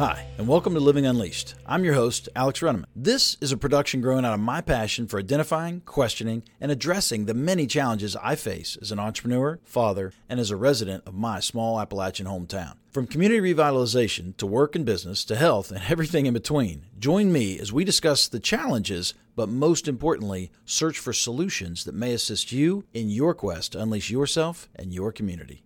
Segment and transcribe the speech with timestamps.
[0.00, 1.56] Hi, and welcome to Living Unleashed.
[1.66, 2.86] I'm your host, Alex Runneman.
[2.96, 7.34] This is a production growing out of my passion for identifying, questioning, and addressing the
[7.34, 11.78] many challenges I face as an entrepreneur, father, and as a resident of my small
[11.78, 12.78] Appalachian hometown.
[12.90, 17.58] From community revitalization to work and business to health and everything in between, join me
[17.58, 22.86] as we discuss the challenges, but most importantly, search for solutions that may assist you
[22.94, 25.62] in your quest to unleash yourself and your community.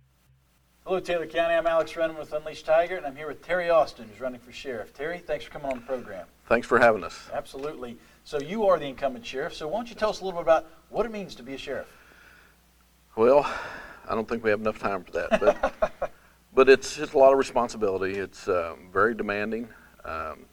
[0.87, 1.55] Hello, Taylor County.
[1.55, 4.53] I'm Alex Renman with Unleashed Tiger, and I'm here with Terry Austin, who's running for
[4.53, 4.93] sheriff.
[4.93, 6.27] Terry, thanks for coming on the program.
[6.47, 7.31] Thanks for having us.
[7.33, 7.97] Absolutely.
[8.25, 9.55] So you are the incumbent sheriff.
[9.55, 11.55] So why don't you tell us a little bit about what it means to be
[11.55, 11.89] a sheriff?
[13.17, 13.51] Well,
[14.07, 16.13] I don't think we have enough time for that, but
[16.55, 18.19] but it's it's a lot of responsibility.
[18.19, 19.71] It's um, very demanding.
[20.05, 20.45] Um,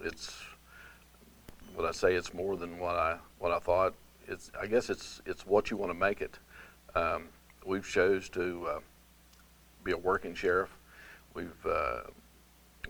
[0.00, 0.34] it's
[1.76, 2.14] what I say.
[2.14, 3.94] It's more than what I what I thought.
[4.26, 6.40] It's I guess it's it's what you want to make it.
[6.96, 7.28] Um,
[7.64, 8.66] we've chose to.
[8.68, 8.80] Uh,
[9.86, 10.70] be a working sheriff.
[11.32, 12.00] We've uh,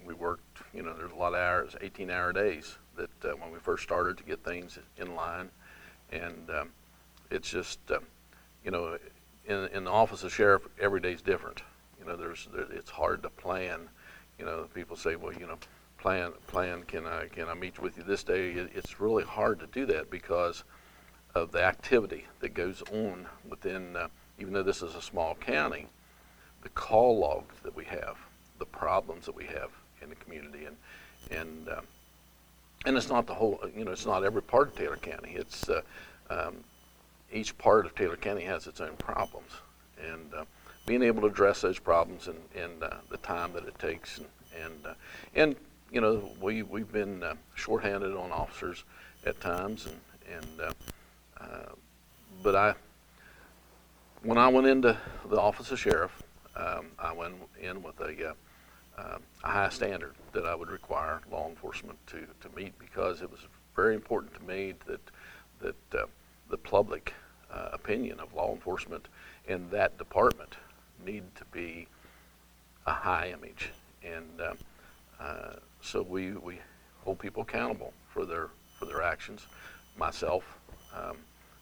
[0.05, 3.59] we worked, you know, there's a lot of hours, 18-hour days that uh, when we
[3.59, 5.51] first started to get things in line,
[6.13, 6.71] and um,
[7.31, 7.99] it's just, uh,
[8.65, 8.97] you know,
[9.47, 11.63] in, in the office of sheriff, every day's different.
[11.99, 13.89] You know, there's there, it's hard to plan.
[14.39, 15.59] You know, people say, well, you know,
[15.99, 16.83] plan plan.
[16.85, 18.53] Can I can I meet with you this day?
[18.53, 20.65] It, it's really hard to do that because
[21.35, 23.97] of the activity that goes on within.
[23.97, 25.87] Uh, even though this is a small county,
[26.67, 28.17] the call logs that we have,
[28.59, 29.71] the problems that we have
[30.03, 30.77] in the community, and
[31.31, 31.85] and um,
[32.85, 33.61] and it's not the whole.
[33.77, 35.37] You know, it's not every part of Taylor County.
[35.37, 35.83] It's uh,
[36.29, 36.57] um,
[37.33, 39.53] each part of Taylor County has its own problems,
[40.11, 40.45] and uh,
[40.87, 44.27] being able to address those problems and and uh, the time that it takes, and
[44.61, 44.95] and uh,
[45.37, 45.55] and
[45.93, 48.83] you know, we we've been uh, shorthanded on officers
[49.25, 50.01] at times, and
[50.35, 50.75] and
[51.41, 51.47] uh,
[52.43, 52.75] but I
[54.25, 54.97] when I went into
[55.31, 56.25] the office of sheriff
[56.57, 58.33] um, I went in with a, uh,
[58.99, 63.31] uh, a high standard that I would require law enforcement to, to meet because it
[63.31, 63.41] was
[63.75, 65.01] very important to me that
[65.61, 66.07] that uh,
[66.51, 67.15] the public
[67.53, 69.09] uh, opinion of law enforcement
[69.49, 70.57] in that department
[71.05, 71.87] need to be
[72.87, 73.71] a high image,
[74.05, 74.55] and uh,
[75.21, 76.59] uh, so we we
[77.05, 78.49] hold people accountable for their
[78.79, 79.47] for their actions.
[79.99, 80.45] Myself,
[80.95, 81.17] um,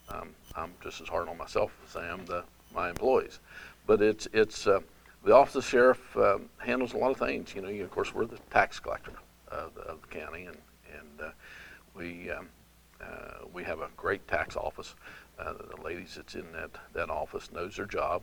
[0.08, 3.38] um, I'm just as hard on myself as I am the my employees
[3.86, 4.80] but it's it's uh,
[5.24, 7.54] the office of sheriff uh, handles a lot of things.
[7.54, 9.12] You know, you, of course, we're the tax collector
[9.48, 10.56] of the, of the county, and
[10.92, 11.30] and uh,
[11.94, 12.48] we um,
[13.00, 14.94] uh, we have a great tax office.
[15.38, 18.22] Uh, the ladies that's in that that office knows their job,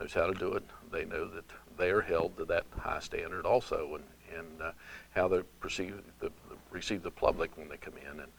[0.00, 0.64] knows how to do it.
[0.90, 1.44] They know that
[1.76, 4.04] they are held to that high standard also, and
[4.38, 4.72] and
[5.14, 8.32] how they perceive the, the, receive the public when they come in and.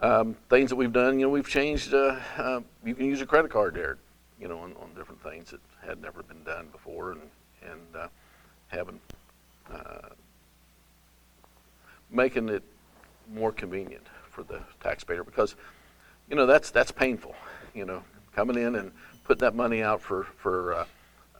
[0.00, 1.90] Um, things that we've done, you know, we've changed.
[1.90, 3.98] you can use a credit card there
[4.40, 7.22] you know, on, on different things that had never been done before, and
[7.62, 8.08] and uh,
[8.68, 9.00] having
[9.72, 10.08] uh,
[12.10, 12.62] making it
[13.32, 15.56] more convenient for the taxpayer because
[16.30, 17.34] you know that's that's painful.
[17.74, 18.02] You know,
[18.34, 18.92] coming in and
[19.24, 20.84] putting that money out for for uh,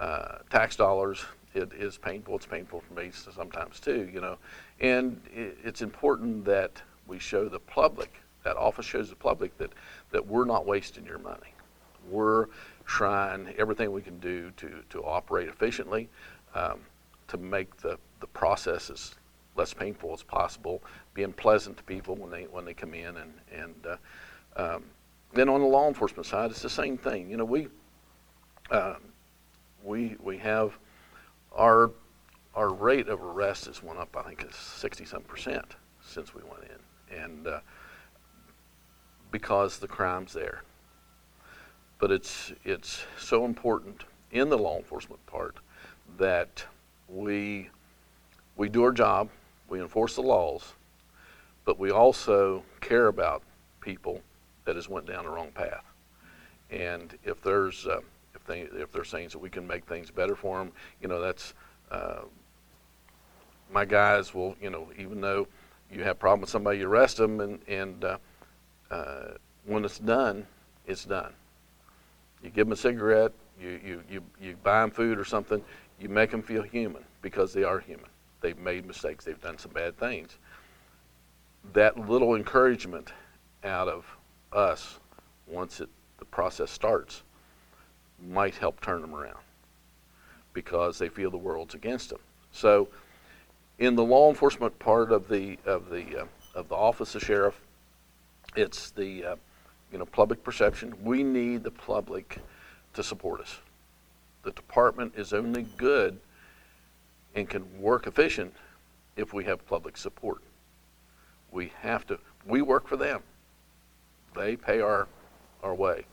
[0.00, 2.37] uh, tax dollars it is painful.
[2.37, 4.08] It's painful for me sometimes too.
[4.12, 4.38] You know,
[4.81, 8.12] and it, it's important that we show the public
[8.44, 9.72] that office shows the public that
[10.10, 11.54] that we're not wasting your money.
[12.08, 12.47] We're
[12.88, 16.09] trying everything we can do to, to operate efficiently,
[16.54, 16.81] um,
[17.28, 19.15] to make the, the process as
[19.56, 20.82] less painful as possible,
[21.12, 23.97] being pleasant to people when they when they come in, and and uh,
[24.56, 24.84] um,
[25.34, 27.31] then on the law enforcement side, it's the same thing.
[27.31, 27.69] You know, we
[28.71, 28.94] uh,
[29.84, 30.78] we we have
[31.55, 31.91] our
[32.55, 34.16] our rate of arrest has went up.
[34.16, 37.60] I think it's sixty some percent since we went in, and uh,
[39.31, 40.62] because the crime's there
[41.98, 45.56] but it's it's so important in the law enforcement part
[46.19, 46.64] that
[47.09, 47.70] we
[48.56, 49.28] we do our job,
[49.69, 50.75] we enforce the laws,
[51.64, 53.42] but we also care about
[53.81, 54.20] people
[54.64, 55.84] that has went down the wrong path.
[56.70, 58.00] And if there's uh,
[58.34, 61.20] if they if there's things that we can make things better for them, you know
[61.20, 61.55] that's
[61.90, 62.22] uh,
[63.72, 65.46] my guys will you know even though
[65.90, 68.19] you have a problem with somebody, you arrest them, and and uh,
[68.90, 69.28] uh
[69.64, 70.46] when it's done,
[70.87, 71.32] it's done.
[72.43, 75.62] You give them a cigarette, you, you, you, you buy them food or something,
[76.00, 78.06] you make them feel human because they are human.
[78.40, 80.38] They've made mistakes, they've done some bad things.
[81.73, 83.12] That little encouragement
[83.64, 84.06] out of
[84.52, 85.00] us,
[85.46, 85.88] once it,
[86.19, 87.23] the process starts,
[88.29, 89.38] might help turn them around
[90.52, 92.19] because they feel the world's against them.
[92.52, 92.88] So,
[93.79, 97.61] in the law enforcement part of the of the uh, of the office of sheriff,
[98.56, 99.37] it's the uh,
[99.93, 100.94] you know, public perception.
[101.02, 102.38] We need the public
[102.94, 103.58] to support us.
[104.43, 106.19] The department is only good
[107.35, 108.55] and can work efficient
[109.17, 110.43] if we have public support.
[111.50, 113.23] We have to, we work for them.
[114.35, 115.08] They pay our,
[115.62, 116.05] our way.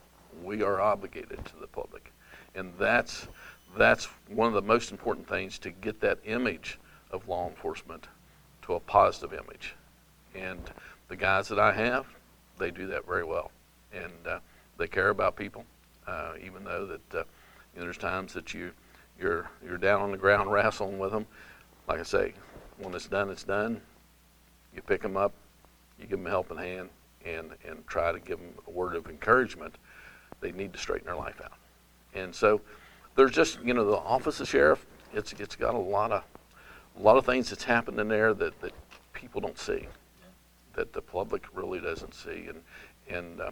[0.44, 2.12] We are obligated to the public.
[2.56, 3.28] And that's,
[3.78, 6.80] that's one of the most important things to get that image
[7.12, 8.08] of law enforcement
[8.64, 9.76] to a positive image.
[10.34, 10.60] And
[11.08, 12.06] the guys that I have,
[12.58, 13.52] they do that very well.
[13.96, 14.40] And uh,
[14.78, 15.66] they care about people,
[16.08, 17.24] uh, even though that uh,
[17.74, 18.72] you know, there's times that you,
[19.20, 21.26] you're, you're down on the ground wrestling with them.
[21.88, 22.34] Like I say,
[22.78, 23.82] when it's done, it's done.
[24.76, 25.34] You pick them up,
[26.00, 26.90] you give them a helping hand,
[27.26, 29.76] and, and try to give them a word of encouragement.
[30.42, 31.54] They need to straighten their life out.
[32.14, 32.62] And so
[33.16, 36.24] there's just, you know, the office of sheriff, it's, it's got a lot of,
[36.98, 38.74] a lot of things that's happened in there that, that
[39.14, 39.88] people don't see,
[40.74, 42.48] that the public really doesn't see.
[42.50, 42.62] And,
[43.10, 43.52] and, uh,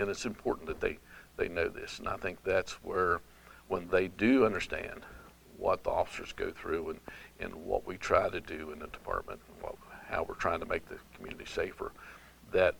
[0.00, 0.98] and it's important that they,
[1.36, 1.98] they know this.
[1.98, 3.20] And I think that's where,
[3.68, 5.02] when they do understand
[5.58, 7.00] what the officers go through and,
[7.38, 9.74] and what we try to do in the department, and what,
[10.08, 11.92] how we're trying to make the community safer,
[12.50, 12.74] that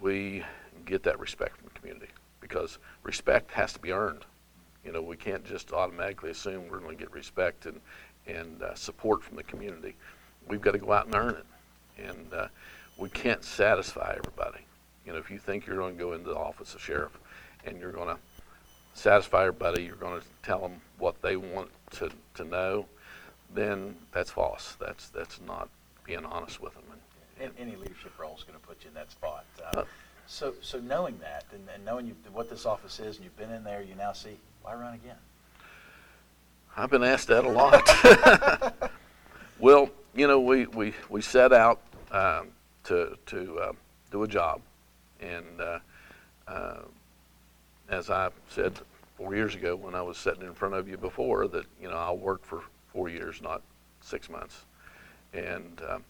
[0.00, 0.44] we
[0.84, 2.08] get that respect from the community
[2.40, 4.24] because respect has to be earned.
[4.84, 7.80] You know, we can't just automatically assume we're going to get respect and,
[8.26, 9.96] and uh, support from the community.
[10.46, 12.06] We've got to go out and earn it.
[12.06, 12.48] And uh,
[12.96, 14.60] we can't satisfy everybody.
[15.06, 17.18] You know, if you think you're going to go into the office of sheriff
[17.64, 18.18] and you're going to
[18.94, 22.86] satisfy everybody, you're going to tell them what they want to, to know,
[23.52, 24.76] then that's false.
[24.80, 25.68] That's, that's not
[26.04, 26.82] being honest with them.
[27.40, 29.44] And, any leadership role is going to put you in that spot.
[29.60, 29.84] Uh, uh,
[30.26, 33.50] so, so knowing that and, and knowing you, what this office is, and you've been
[33.50, 35.16] in there, you now see why run again.
[36.76, 38.92] I've been asked that a lot.
[39.58, 41.80] well, you know, we, we, we set out
[42.10, 42.48] um,
[42.84, 43.72] to, to uh,
[44.10, 44.60] do a job.
[45.20, 45.78] And uh,
[46.48, 46.80] uh,
[47.88, 48.72] as I said
[49.16, 51.96] four years ago when I was sitting in front of you before, that, you know,
[51.96, 53.62] I'll work for four years, not
[54.00, 54.64] six months.
[55.32, 56.04] And um,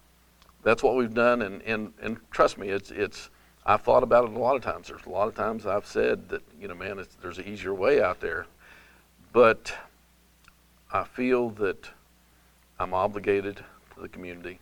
[0.63, 1.43] that's what we've done.
[1.43, 3.31] And, and, and trust me, it's, it's,
[3.67, 4.89] I've thought about it a lot of times.
[4.89, 8.03] There's a lot of times I've said that, you know, man, there's an easier way
[8.03, 8.47] out there.
[9.33, 9.73] But
[10.93, 11.89] I feel that
[12.79, 14.59] I'm obligated to the community,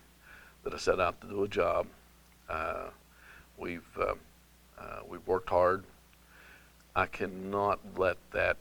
[0.63, 1.87] that I set out to do a job.
[2.49, 2.85] Uh,
[3.57, 4.13] we've, uh,
[4.79, 5.83] uh, we've worked hard.
[6.95, 8.57] I cannot let that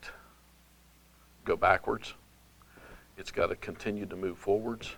[1.44, 2.14] go backwards.
[3.18, 4.96] It's got to continue to move forwards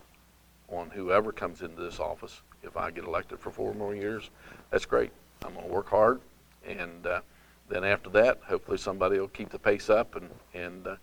[0.68, 2.42] on whoever comes into this office.
[2.62, 4.30] If I get elected for four more years,
[4.70, 5.10] that's great.
[5.44, 6.20] I'm going to work hard,
[6.66, 7.20] and uh,
[7.68, 10.16] then after that, hopefully somebody will keep the pace up.
[10.16, 10.96] And and uh,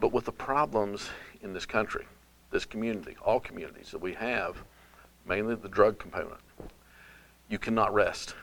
[0.00, 1.08] but with the problems
[1.42, 2.06] in this country,
[2.50, 4.62] this community, all communities that we have,
[5.26, 6.40] mainly the drug component,
[7.48, 8.34] you cannot rest.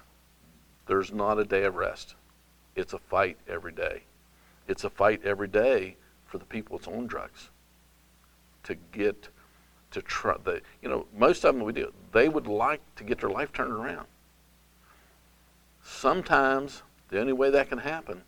[0.87, 2.15] There's not a day of rest.
[2.75, 4.03] It's a fight every day.
[4.67, 5.95] It's a fight every day
[6.25, 7.49] for the people that's on drugs
[8.63, 9.27] to get
[9.91, 10.35] to try.
[10.43, 11.91] The, you know, most of them we do.
[12.11, 14.07] They would like to get their life turned around.
[15.83, 18.21] Sometimes the only way that can happen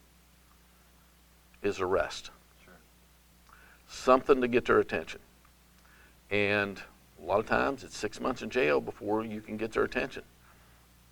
[1.62, 2.32] is arrest.
[2.66, 2.74] Sure.
[3.88, 5.22] Something to get their attention.
[6.30, 6.82] And
[7.24, 10.24] a lot of times it's six months in jail before you can get their attention.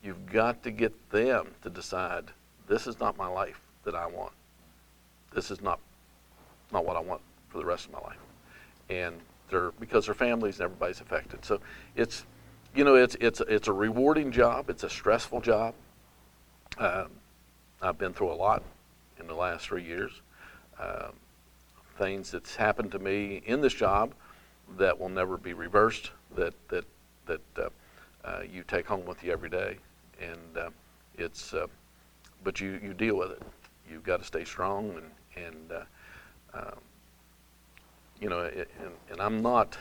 [0.03, 2.25] You've got to get them to decide
[2.67, 4.33] this is not my life that I want.
[5.33, 5.79] This is not
[6.71, 8.17] not what I want for the rest of my life.
[8.89, 11.45] And they're because their families and everybody's affected.
[11.45, 11.59] So
[11.95, 12.25] it's
[12.75, 14.69] you know it's it's it's a rewarding job.
[14.69, 15.75] It's a stressful job.
[16.77, 17.05] Uh,
[17.81, 18.63] I've been through a lot
[19.19, 20.11] in the last three years.
[20.79, 21.09] Uh,
[21.97, 24.13] things that's happened to me in this job
[24.77, 26.11] that will never be reversed.
[26.35, 26.85] That that
[27.25, 27.69] that uh,
[28.23, 29.77] uh you take home with you every day,
[30.19, 30.69] and uh,
[31.17, 31.67] it's uh,
[32.43, 33.41] but you you deal with it.
[33.89, 35.73] You've got to stay strong and and
[36.53, 36.79] um,
[38.21, 39.77] you know, and, and I'm not,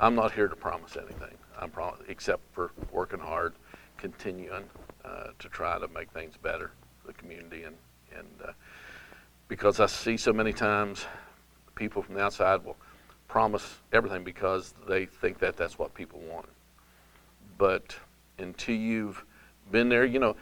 [0.00, 1.36] I'm not here to promise anything.
[1.58, 3.54] I'm pro- except for working hard,
[3.98, 4.64] continuing
[5.04, 7.76] uh, to try to make things better for the community, and
[8.16, 8.52] and uh,
[9.48, 11.06] because I see so many times
[11.74, 12.76] people from the outside will
[13.32, 16.44] promise everything because they think that that's what people want.
[17.56, 17.96] But
[18.36, 19.24] until you've
[19.70, 20.36] been there, you know,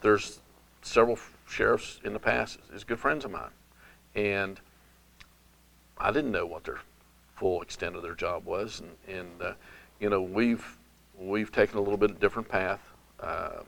[0.00, 0.40] there's
[0.80, 3.50] several sheriffs in the past is good friends of mine,
[4.14, 4.58] and
[5.98, 6.78] I didn't know what their
[7.36, 9.52] full extent of their job was, and, and uh,
[10.00, 10.78] you know we've
[11.18, 12.80] we've taken a little bit of different path.
[13.20, 13.60] Uh,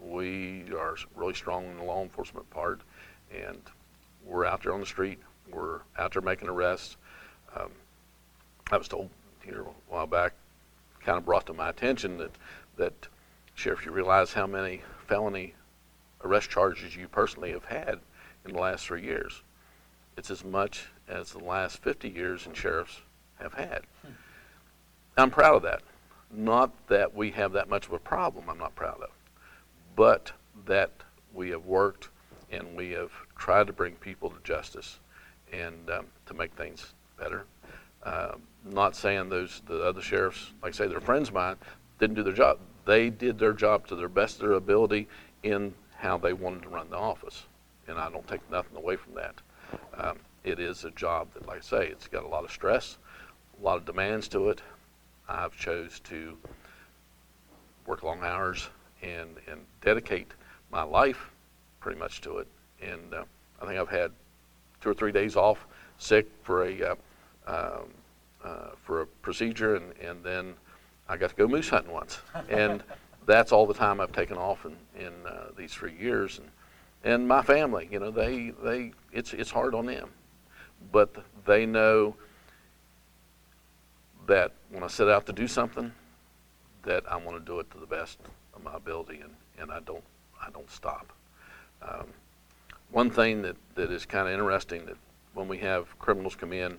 [0.00, 2.80] we are really strong in the law enforcement part,
[3.34, 3.60] and
[4.24, 5.18] we're out there on the street.
[5.50, 6.96] We're out there making arrests.
[7.56, 7.70] Um,
[8.70, 9.10] I was told
[9.44, 10.32] here a while back,
[11.04, 12.30] kind of brought to my attention that
[12.76, 13.08] that
[13.54, 15.54] sheriff, you realize how many felony
[16.24, 17.98] arrest charges you personally have had
[18.44, 19.42] in the last three years
[20.16, 23.00] It's as much as the last 50 years in sheriffs
[23.36, 23.82] have had.
[24.02, 24.12] Hmm.
[25.16, 25.82] I'm proud of that.
[26.30, 29.10] Not that we have that much of a problem, I'm not proud of,
[29.94, 30.32] but
[30.66, 30.90] that
[31.34, 32.08] we have worked
[32.50, 34.98] and we have tried to bring people to justice
[35.52, 37.44] and um, to make things better.
[38.02, 38.32] Uh,
[38.64, 41.56] not saying those the other sheriffs, like I say, they're friends of mine,
[41.98, 42.58] didn't do their job.
[42.84, 45.08] They did their job to their best of their ability
[45.42, 47.44] in how they wanted to run the office,
[47.86, 49.34] and I don't take nothing away from that.
[49.96, 52.98] Um, it is a job that, like I say, it's got a lot of stress,
[53.60, 54.60] a lot of demands to it.
[55.28, 56.36] I've chose to
[57.86, 58.68] work long hours
[59.02, 60.28] and and dedicate
[60.70, 61.30] my life
[61.80, 62.48] pretty much to it.
[62.80, 63.24] And uh,
[63.60, 64.10] I think I've had
[64.80, 65.66] two or three days off
[65.98, 66.94] sick for a uh,
[67.46, 67.88] um,
[68.44, 70.54] uh, for a procedure, and, and then
[71.08, 72.82] I got to go moose hunting once, and
[73.26, 76.38] that's all the time I've taken off in in uh, these three years.
[76.38, 76.50] And
[77.04, 80.10] and my family, you know, they they it's it's hard on them,
[80.92, 81.14] but
[81.46, 82.16] they know
[84.26, 85.92] that when I set out to do something,
[86.84, 88.18] that I want to do it to the best
[88.54, 90.04] of my ability, and, and I don't
[90.40, 91.12] I don't stop.
[91.82, 92.06] Um,
[92.90, 94.96] one thing that, that is kind of interesting that
[95.34, 96.78] when we have criminals come in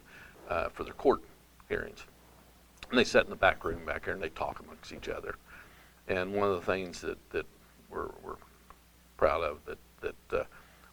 [0.54, 1.22] uh, for their court
[1.68, 2.06] hearings,
[2.90, 5.36] and they sit in the back room back here and they talk amongst each other.
[6.08, 7.46] And one of the things that, that
[7.90, 8.36] we're, we're
[9.18, 10.44] proud of that, that uh,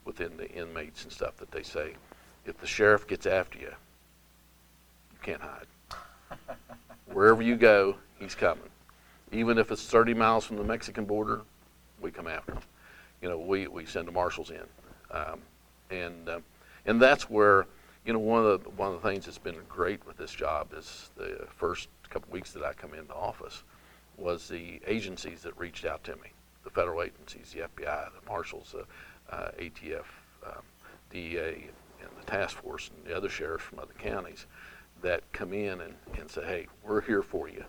[0.07, 1.93] within the inmates and stuff that they say,
[2.47, 3.69] if the sheriff gets after you,
[5.13, 5.67] you can't hide.
[7.13, 8.65] Wherever you go, he's coming.
[9.33, 11.43] Even if it's 30 miles from the Mexican border,
[12.01, 12.63] we come after him.
[13.21, 14.63] You know, we, we send the marshals in.
[15.11, 15.41] Um,
[15.91, 16.41] and, uh,
[16.87, 17.67] and that's where,
[18.05, 20.73] you know, one of, the, one of the things that's been great with this job
[20.77, 23.63] is the first couple weeks that I come into office
[24.17, 26.33] was the agencies that reached out to me,
[26.65, 30.05] the federal agencies, the FBI, the marshals, uh, uh, ATF,
[30.47, 30.63] um,
[31.11, 31.69] DEA,
[32.01, 34.47] and the task force, and the other sheriffs from other counties
[35.03, 37.65] that come in and, and say, hey, we're here for you.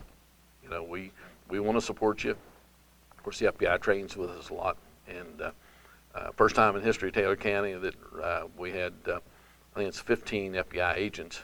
[0.63, 1.11] You know, we,
[1.49, 2.31] we want to support you.
[2.31, 5.51] Of course, the FBI trains with us a lot, and uh,
[6.15, 9.19] uh, first time in history, Taylor County, that uh, we had, uh,
[9.73, 11.41] I think it's 15 FBI agents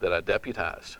[0.00, 0.96] that I deputized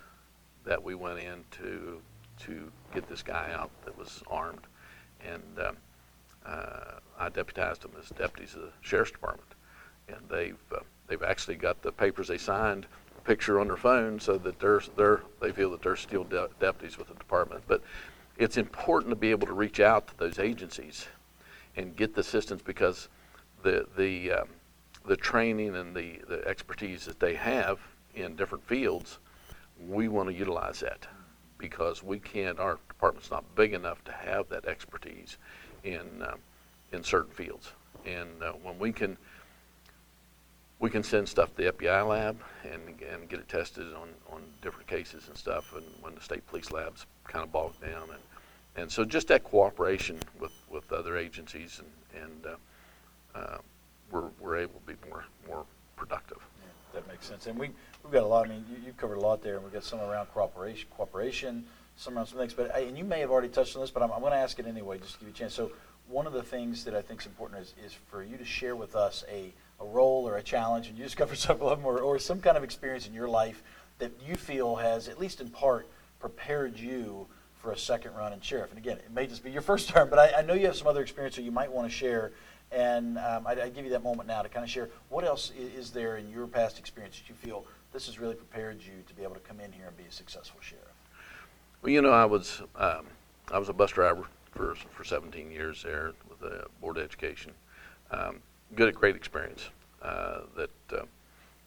[0.64, 2.00] that we went in to
[2.44, 4.66] to get this guy out that was armed,
[5.26, 5.72] and uh,
[6.46, 9.48] uh, I deputized them as deputies of the sheriff's department,
[10.08, 12.86] and they've uh, they've actually got the papers they signed
[13.16, 16.48] a picture on their phone so that they're they're they feel that they're still de-
[16.60, 17.82] deputies with the department, but
[18.38, 21.08] it's important to be able to reach out to those agencies
[21.76, 23.08] and get the assistance because
[23.62, 24.48] the the um,
[25.08, 27.80] the training and the, the expertise that they have
[28.14, 29.18] in different fields,
[29.88, 31.06] we want to utilize that
[31.56, 32.60] because we can't.
[32.60, 35.38] Our department's not big enough to have that expertise
[35.82, 36.38] in um,
[36.92, 37.72] in certain fields,
[38.06, 39.16] and uh, when we can
[40.78, 44.42] we can send stuff to the FBI lab and, and get it tested on, on
[44.62, 45.74] different cases and stuff.
[45.74, 48.22] And when the state police labs kind of bogged down, and
[48.76, 53.58] and so just that cooperation with, with other agencies and and uh, uh,
[54.10, 55.64] we're we're able to be more more
[55.96, 56.38] productive.
[56.94, 57.46] That makes sense.
[57.46, 57.70] And we
[58.02, 58.46] we've got a lot.
[58.46, 61.64] I mean, you, you've covered a lot there, and we've got some around cooperation, cooperation,
[61.96, 62.54] some around some things.
[62.54, 64.58] But and you may have already touched on this, but I'm, I'm going to ask
[64.58, 65.54] it anyway, just to give you a chance.
[65.54, 65.70] So
[66.08, 68.74] one of the things that I think is important is, is for you to share
[68.74, 71.86] with us a a role or a challenge, and you just covered several of them,
[71.86, 73.62] or, or some kind of experience in your life
[73.98, 75.88] that you feel has, at least in part,
[76.20, 78.70] prepared you for a second run in sheriff.
[78.70, 80.76] And again, it may just be your first term, but I, I know you have
[80.76, 82.32] some other experience that you might want to share.
[82.70, 85.52] And um, I, I give you that moment now to kind of share what else
[85.58, 89.02] is, is there in your past experience that you feel this has really prepared you
[89.06, 90.84] to be able to come in here and be a successful sheriff.
[91.82, 93.06] Well, you know, I was um,
[93.50, 97.52] I was a bus driver for for 17 years there with the board of education.
[98.10, 98.40] Um,
[98.74, 99.68] good, great experience.
[100.02, 101.04] Uh, that uh,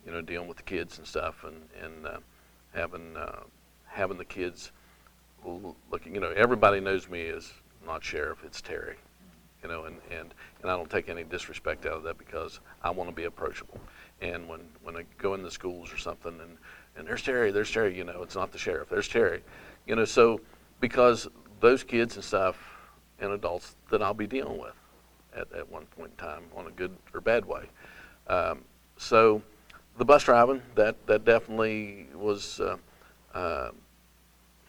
[0.05, 2.19] you know, dealing with the kids and stuff, and and uh,
[2.73, 3.41] having uh,
[3.87, 4.71] having the kids
[5.91, 6.13] looking.
[6.13, 7.51] You know, everybody knows me as
[7.85, 8.95] not sheriff; it's Terry.
[9.63, 12.89] You know, and and and I don't take any disrespect out of that because I
[12.89, 13.79] want to be approachable.
[14.21, 16.57] And when when I go in the schools or something, and
[16.95, 17.97] and there's Terry, there's Terry.
[17.97, 18.89] You know, it's not the sheriff.
[18.89, 19.43] There's Terry.
[19.85, 20.41] You know, so
[20.79, 21.27] because
[21.59, 22.57] those kids and stuff
[23.19, 24.73] and adults that I'll be dealing with
[25.35, 27.65] at, at one point in time on a good or bad way.
[28.27, 28.61] Um,
[28.97, 29.41] so
[29.97, 32.77] the bus driving that that definitely was uh,
[33.33, 33.71] uh,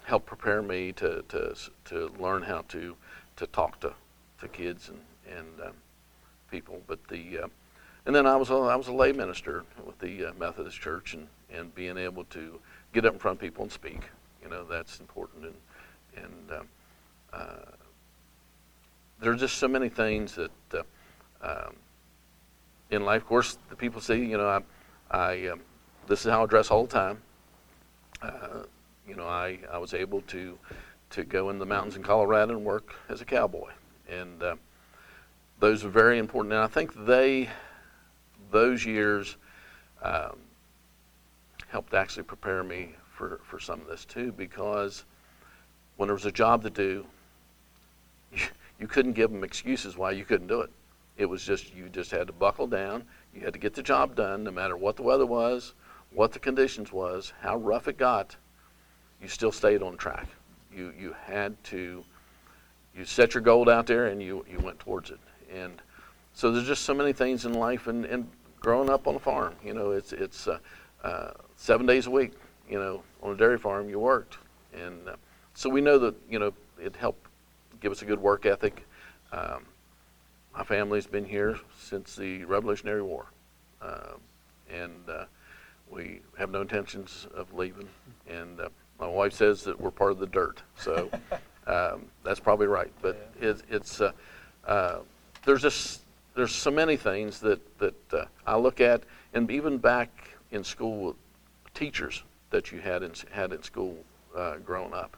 [0.04, 1.56] helped prepare me to, to
[1.86, 2.96] to learn how to
[3.36, 3.94] to talk to
[4.42, 5.00] to kids and
[5.36, 5.72] and um,
[6.50, 6.80] people.
[6.86, 7.48] But the uh,
[8.06, 11.14] and then I was a, I was a lay minister with the uh, Methodist Church
[11.14, 12.60] and and being able to
[12.92, 14.02] get up in front of people and speak.
[14.42, 16.68] You know that's important and and um,
[17.32, 17.72] uh,
[19.20, 20.82] there are just so many things that uh,
[21.40, 21.76] um,
[22.90, 23.22] in life.
[23.22, 25.60] Of course, the people see, you know, I, I um,
[26.06, 27.22] this is how I dress all the time.
[28.20, 28.64] Uh,
[29.08, 30.58] you know, I, I was able to
[31.10, 33.70] to go in the mountains in Colorado and work as a cowboy,
[34.12, 34.56] and uh,
[35.60, 36.52] those are very important.
[36.52, 37.48] And I think they
[38.50, 39.36] those years
[40.02, 40.36] um,
[41.68, 45.04] helped actually prepare me for, for some of this too, because
[45.96, 47.06] when there was a job to do,
[48.32, 48.42] you,
[48.80, 50.70] you couldn't give them excuses why you couldn't do it.
[51.16, 53.04] It was just you just had to buckle down.
[53.34, 55.74] You had to get the job done, no matter what the weather was,
[56.12, 58.36] what the conditions was, how rough it got.
[59.20, 60.26] You still stayed on track.
[60.74, 62.04] You you had to.
[62.96, 65.18] You set your goal out there and you you went towards it.
[65.52, 65.80] And
[66.34, 68.28] so there's just so many things in life, and, and
[68.60, 70.58] growing up on a farm, you know, it's it's uh,
[71.04, 72.32] uh, seven days a week.
[72.68, 74.38] You know, on a dairy farm, you worked,
[74.72, 75.16] and uh,
[75.54, 77.26] so we know that you know it helped
[77.80, 78.86] give us a good work ethic.
[79.32, 79.66] Um,
[80.54, 83.26] my family's been here since the Revolutionary War,
[83.80, 84.12] uh,
[84.70, 85.24] and uh,
[85.90, 87.88] we have no intentions of leaving.
[88.28, 88.68] And uh,
[88.98, 91.10] my wife says that we're part of the dirt, so
[91.66, 92.92] um, that's probably right.
[93.00, 93.50] But yeah.
[93.50, 94.12] it, it's uh,
[94.66, 94.98] uh,
[95.44, 96.02] there's just
[96.34, 99.02] there's so many things that that uh, I look at,
[99.34, 100.10] and even back
[100.50, 101.16] in school, with
[101.74, 103.96] teachers that you had in had in school
[104.64, 105.16] growing up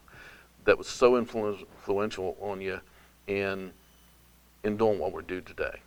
[0.64, 2.80] that was so influential on you
[3.26, 3.72] in
[4.64, 5.80] in doing what we do today.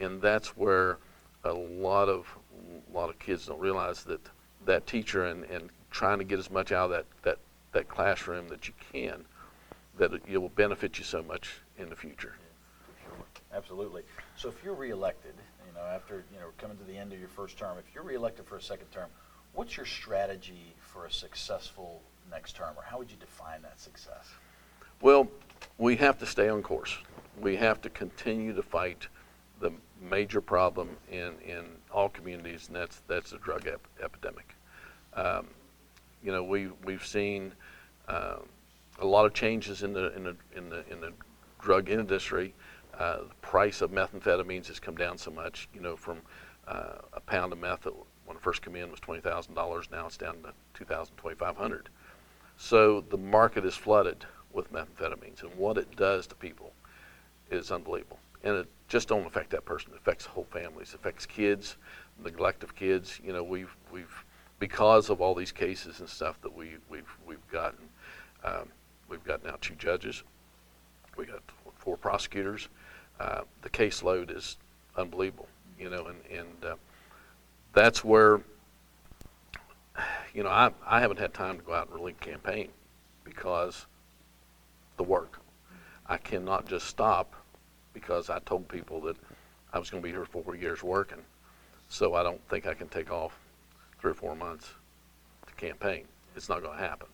[0.00, 0.98] And that's where
[1.44, 2.26] a lot of
[2.90, 4.20] a lot of kids don't realize that
[4.66, 7.38] that teacher and, and trying to get as much out of that, that,
[7.72, 9.24] that classroom that you can,
[9.98, 12.34] that it, will benefit you so much in the future.
[12.38, 13.24] Yeah, sure.
[13.52, 14.02] Absolutely.
[14.36, 15.34] So if you're reelected,
[15.66, 18.04] you know, after you know coming to the end of your first term, if you're
[18.04, 19.08] reelected for a second term,
[19.54, 24.30] what's your strategy for a successful next term, or how would you define that success?
[25.00, 25.28] Well,
[25.78, 26.96] we have to stay on course.
[27.40, 29.08] We have to continue to fight
[29.60, 34.54] the major problem in, in all communities, and that's that's the drug ep- epidemic.
[35.14, 35.46] Um,
[36.22, 37.52] you know, we we've seen
[38.08, 38.36] uh,
[38.98, 41.12] a lot of changes in the in the in the in the
[41.60, 42.54] drug industry.
[42.98, 45.68] Uh, the price of methamphetamines has come down so much.
[45.74, 46.22] You know, from
[46.66, 47.86] uh, a pound of meth
[48.24, 49.88] when it first came in was twenty thousand dollars.
[49.90, 51.88] Now it's down to two thousand twenty five hundred.
[52.56, 56.72] So the market is flooded with methamphetamines, and what it does to people
[57.50, 58.18] is unbelievable.
[58.42, 61.76] And it just don't affect that person; it affects whole families, it affects kids,
[62.24, 63.20] neglect of kids.
[63.22, 64.24] You know, we've we've
[64.58, 67.88] because of all these cases and stuff that we we've we've gotten.
[68.42, 68.68] Um,
[69.08, 70.22] we've got now two judges.
[71.16, 71.42] We got
[71.78, 72.68] four prosecutors.
[73.18, 74.56] Uh, the caseload is
[74.96, 76.76] unbelievable, you know, and and uh,
[77.72, 78.40] that's where
[80.34, 82.68] you know, I, I haven't had time to go out and really campaign
[83.24, 83.86] because
[84.96, 85.40] the work.
[86.06, 87.34] I cannot just stop
[87.94, 89.16] because I told people that
[89.72, 91.22] I was going to be here four years working.
[91.88, 93.38] So I don't think I can take off
[94.00, 94.74] three or four months
[95.46, 96.04] to campaign.
[96.36, 97.08] It's not going to happen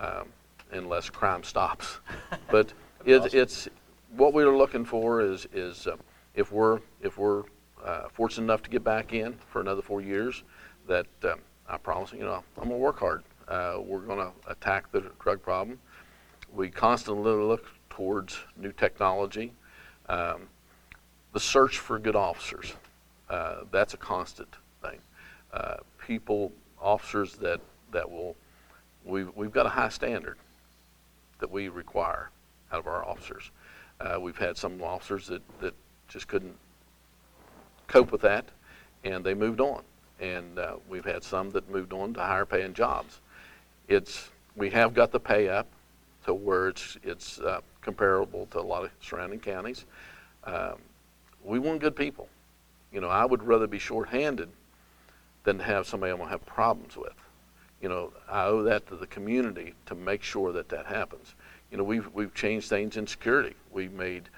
[0.00, 0.28] um,
[0.72, 2.00] unless crime stops.
[2.50, 2.72] but
[3.04, 3.38] it, awesome.
[3.38, 3.68] it's
[4.16, 5.96] what we're looking for is is uh,
[6.34, 7.44] if we're if we're
[7.84, 10.44] uh, fortunate enough to get back in for another four years,
[10.86, 13.22] that um, I promise you know I'm going to work hard.
[13.46, 15.78] Uh, we're going to attack the drug problem.
[16.52, 19.52] We constantly look towards new technology.
[20.08, 20.48] Um,
[21.32, 22.74] the search for good officers,
[23.28, 24.48] uh, that's a constant
[24.82, 24.98] thing.
[25.52, 25.76] Uh,
[26.06, 27.60] people, officers that,
[27.92, 28.36] that will,
[29.04, 30.38] we've, we've got a high standard
[31.38, 32.30] that we require
[32.72, 33.50] out of our officers.
[34.00, 35.74] Uh, we've had some officers that, that
[36.08, 36.56] just couldn't
[37.86, 38.46] cope with that,
[39.04, 39.82] and they moved on
[40.20, 43.20] and uh, we've had some that moved on to higher paying jobs.
[43.86, 45.66] It's we have got the pay up
[46.24, 49.84] to where it's it's uh, comparable to a lot of surrounding counties.
[50.44, 50.76] Um,
[51.44, 52.28] we want good people.
[52.92, 54.48] You know, I would rather be short-handed
[55.44, 57.14] than have somebody I'm gonna have problems with.
[57.80, 61.34] You know, I owe that to the community to make sure that that happens.
[61.70, 63.54] You know, we've we've changed things in security.
[63.70, 64.28] We made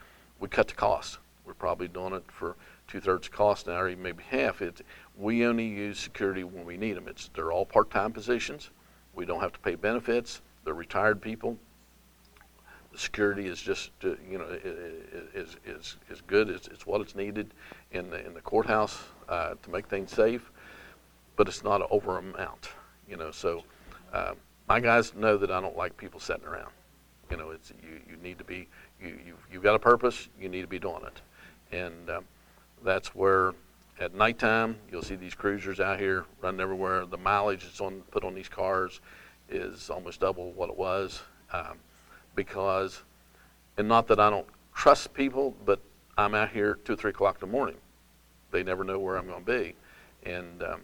[0.41, 1.19] we cut the cost.
[1.47, 4.61] We're probably doing it for two thirds cost now, or even maybe half.
[4.61, 4.83] It
[5.17, 7.09] we only use security when we need them.
[7.09, 8.71] It's they're all part-time positions.
[9.15, 10.43] We don't have to pay benefits.
[10.65, 11.57] They're retired people.
[12.93, 14.47] The security is just uh, you know
[15.35, 16.51] is is is good.
[16.51, 17.55] It's, it's what it's needed
[17.93, 18.99] in the in the courthouse
[19.29, 20.51] uh, to make things safe,
[21.37, 22.71] but it's not an over amount.
[23.11, 23.65] You know, so
[24.13, 24.35] uh,
[24.69, 26.71] my guys know that I don't like people sitting around.
[27.29, 28.69] You know, it's you you need to be
[29.03, 30.29] you you you've got a purpose.
[30.41, 32.25] You need to be doing it, and um,
[32.85, 33.55] that's where
[34.01, 37.05] at nighttime, you'll see these cruisers out here running everywhere.
[37.05, 39.01] The mileage that's on put on these cars
[39.51, 41.21] is almost double what it was,
[41.53, 41.79] um,
[42.35, 43.03] because,
[43.77, 45.81] and not that I don't trust people, but
[46.17, 47.77] I'm out here two three o'clock in the morning.
[48.53, 49.75] They never know where I'm going to be,
[50.25, 50.81] and um,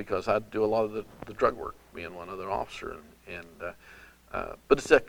[0.00, 3.36] because I do a lot of the, the drug work, being one other officer, and,
[3.36, 3.72] and uh,
[4.34, 5.04] uh, but it's that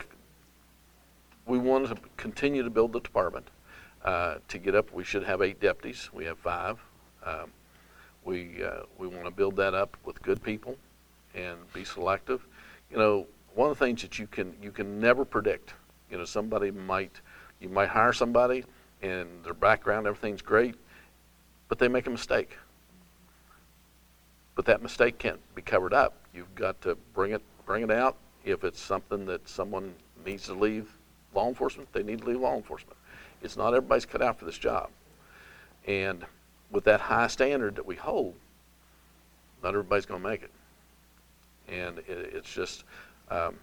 [1.46, 3.48] we want to continue to build the department.
[4.04, 6.10] Uh, to get up, we should have eight deputies.
[6.12, 6.78] We have five.
[7.24, 7.50] Um,
[8.22, 10.76] we uh, we want to build that up with good people,
[11.34, 12.46] and be selective.
[12.90, 15.72] You know, one of the things that you can you can never predict.
[16.10, 17.18] You know, somebody might
[17.60, 18.62] you might hire somebody,
[19.00, 20.74] and their background everything's great,
[21.70, 22.58] but they make a mistake.
[24.54, 26.14] But that mistake can't be covered up.
[26.34, 28.16] You've got to bring it bring it out.
[28.44, 30.90] If it's something that someone needs to leave
[31.34, 32.96] law enforcement, they need to leave law enforcement.
[33.42, 34.90] It's not everybody's cut out for this job.
[35.86, 36.24] And
[36.70, 38.34] with that high standard that we hold,
[39.62, 40.50] not everybody's going to make it.
[41.68, 42.84] And it, it's just,
[43.30, 43.56] um,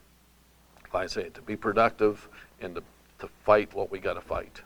[0.93, 2.27] like I say, to be productive
[2.61, 2.83] and to,
[3.19, 4.61] to fight what we got to fight,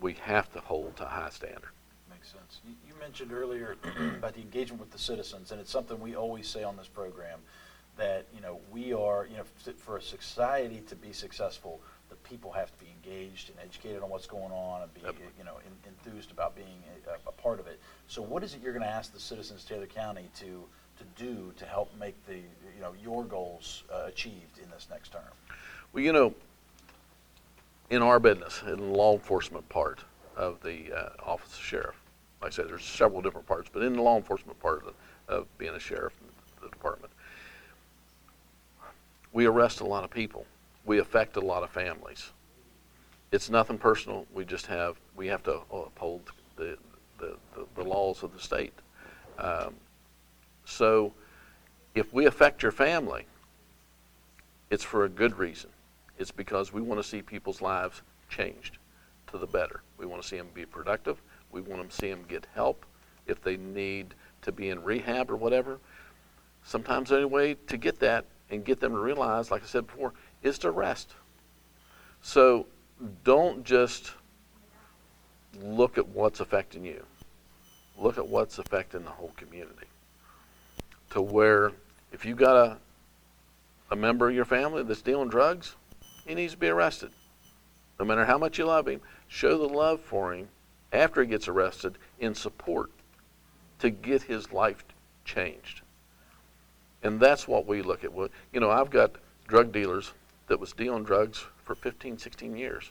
[0.00, 1.70] we have to hold to a high standard.
[2.10, 2.60] Makes sense.
[2.66, 3.76] You, you mentioned earlier
[4.18, 7.40] about the engagement with the citizens, and it's something we always say on this program
[7.96, 9.44] that you know we are you know
[9.76, 14.08] for a society to be successful the people have to be engaged and educated on
[14.08, 15.16] what's going on and be yep.
[15.36, 17.80] you know in, enthused about being a, a, part of it.
[18.06, 20.64] So what is it you're going to ask the citizens of Taylor County to
[20.98, 25.12] to do to help make the you know your goals uh, achieved in this next
[25.12, 25.22] term?
[25.92, 26.34] Well, you know,
[27.90, 30.00] in our business, in the law enforcement part
[30.36, 32.00] of the uh, office of sheriff,
[32.40, 34.94] like I said, there's several different parts, but in the law enforcement part of,
[35.28, 37.12] of being a sheriff in the department,
[39.32, 40.46] we arrest a lot of people
[40.88, 42.30] we affect a lot of families.
[43.30, 44.26] It's nothing personal.
[44.32, 46.22] We just have we have to uphold
[46.56, 46.78] the
[47.18, 48.72] the, the, the laws of the state.
[49.38, 49.74] Um,
[50.64, 51.12] so,
[51.94, 53.26] if we affect your family,
[54.70, 55.70] it's for a good reason.
[56.18, 58.78] It's because we want to see people's lives changed
[59.30, 59.82] to the better.
[59.98, 61.20] We want to see them be productive.
[61.52, 62.84] We want to see them get help
[63.26, 65.78] if they need to be in rehab or whatever.
[66.64, 69.86] Sometimes the only way to get that and get them to realize, like I said
[69.86, 71.14] before, is to rest.
[72.22, 72.66] So
[73.24, 74.12] don't just
[75.62, 77.04] look at what's affecting you.
[77.98, 79.86] Look at what's affecting the whole community.
[81.10, 81.72] To where
[82.12, 82.76] if you've got a
[83.90, 85.74] a member of your family that's dealing drugs,
[86.26, 87.10] he needs to be arrested.
[87.98, 90.48] No matter how much you love him, show the love for him
[90.92, 92.90] after he gets arrested in support
[93.80, 94.84] to get his life
[95.24, 95.82] changed.
[97.02, 98.12] And that's what we look at.
[98.52, 99.12] You know, I've got
[99.46, 100.12] drug dealers
[100.48, 102.90] that was dealing drugs for 15, 16 years.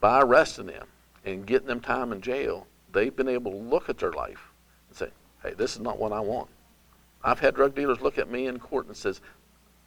[0.00, 0.86] By arresting them
[1.24, 4.50] and getting them time in jail, they've been able to look at their life
[4.88, 5.08] and say,
[5.42, 6.48] hey, this is not what I want.
[7.24, 9.20] I've had drug dealers look at me in court and says,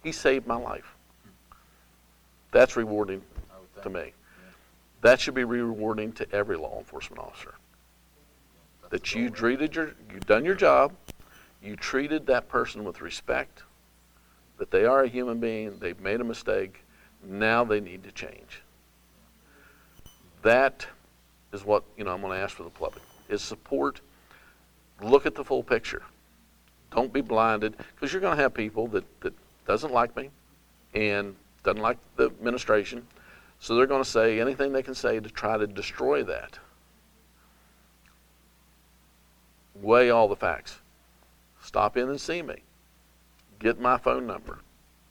[0.02, 0.96] he saved my life.
[2.50, 3.22] That's rewarding
[3.82, 4.12] to me.
[5.02, 7.54] That should be rewarding to every law enforcement officer.
[8.90, 10.92] That you treated your, you've done your job,
[11.62, 13.62] you treated that person with respect,
[14.58, 16.84] that they are a human being, they've made a mistake,
[17.24, 18.62] now they need to change.
[20.42, 20.86] That
[21.52, 24.00] is what you know I'm going to ask for the public is support.
[25.00, 26.02] Look at the full picture.
[26.94, 29.32] Don't be blinded because you're going to have people that, that
[29.66, 30.30] doesn't like me
[30.94, 31.34] and
[31.64, 33.06] doesn't like the administration.
[33.62, 36.58] So they're going to say anything they can say to try to destroy that.
[39.80, 40.80] Weigh all the facts.
[41.60, 42.56] Stop in and see me.
[43.60, 44.58] Get my phone number.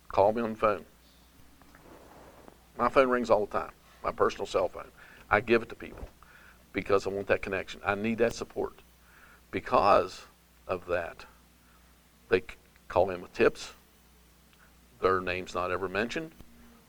[0.09, 0.83] Call me on the phone.
[2.77, 3.71] My phone rings all the time,
[4.03, 4.91] my personal cell phone.
[5.29, 6.09] I give it to people
[6.73, 7.79] because I want that connection.
[7.85, 8.73] I need that support.
[9.51, 10.23] Because
[10.67, 11.23] of that,
[12.27, 12.43] they
[12.89, 13.71] call in with tips.
[14.99, 16.31] Their name's not ever mentioned.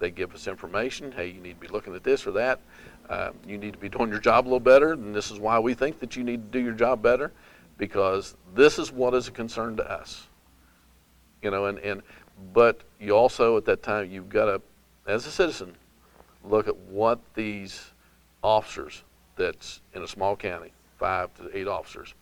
[0.02, 1.12] They give us information.
[1.12, 2.60] Hey, you need to be looking at this or that.
[3.08, 5.58] Uh, you need to be doing your job a little better, and this is why
[5.58, 7.32] we think that you need to do your job better,
[7.78, 10.26] because this is what is a concern to us
[11.42, 12.02] you know, and, and
[12.54, 14.62] but you also at that time you've got to,
[15.06, 15.74] as a citizen,
[16.44, 17.90] look at what these
[18.42, 19.02] officers
[19.36, 22.14] that's in a small county, five to eight officers,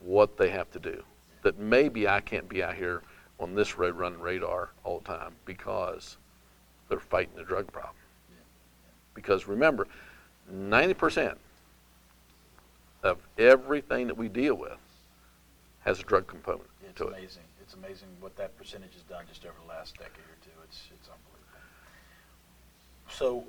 [0.00, 1.02] what they have to do.
[1.42, 3.02] That maybe I can't be out here
[3.40, 6.18] on this road running radar all the time because
[6.88, 7.94] they're fighting the drug problem.
[9.14, 9.86] Because remember,
[10.52, 11.36] 90%
[13.02, 14.78] of everything that we deal with
[15.80, 17.42] has a drug component it's to amazing.
[17.42, 20.50] it it's amazing what that percentage has done just over the last decade or two.
[20.64, 21.38] It's it's unbelievable.
[23.10, 23.44] So,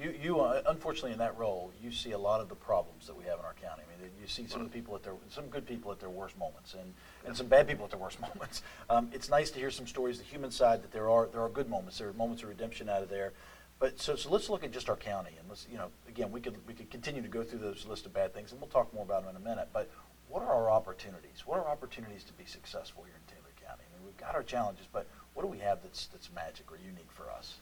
[0.00, 3.16] you you uh, unfortunately in that role, you see a lot of the problems that
[3.16, 3.82] we have in our county.
[3.82, 6.10] I mean, you see some of the people at their some good people at their
[6.10, 6.94] worst moments, and,
[7.26, 8.62] and some bad people at their worst moments.
[8.88, 11.48] Um, it's nice to hear some stories, the human side, that there are there are
[11.48, 11.98] good moments.
[11.98, 13.32] There are moments of redemption out of there.
[13.78, 16.40] But so, so let's look at just our county, and let's you know again we
[16.40, 18.92] could we could continue to go through this list of bad things, and we'll talk
[18.92, 19.68] more about them in a minute.
[19.72, 19.90] But
[20.28, 21.46] what are our opportunities?
[21.46, 23.82] What are opportunities to be successful here in Taylor County?
[23.88, 26.76] I mean, we've got our challenges, but what do we have that's that's magic or
[26.76, 27.56] unique for us?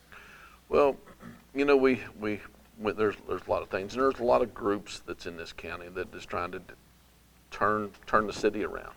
[0.68, 0.96] Well,
[1.54, 2.40] you know, we we,
[2.78, 5.36] we there's there's a lot of things, and there's a lot of groups that's in
[5.36, 6.60] this county that is trying to
[7.50, 8.94] turn turn the city around.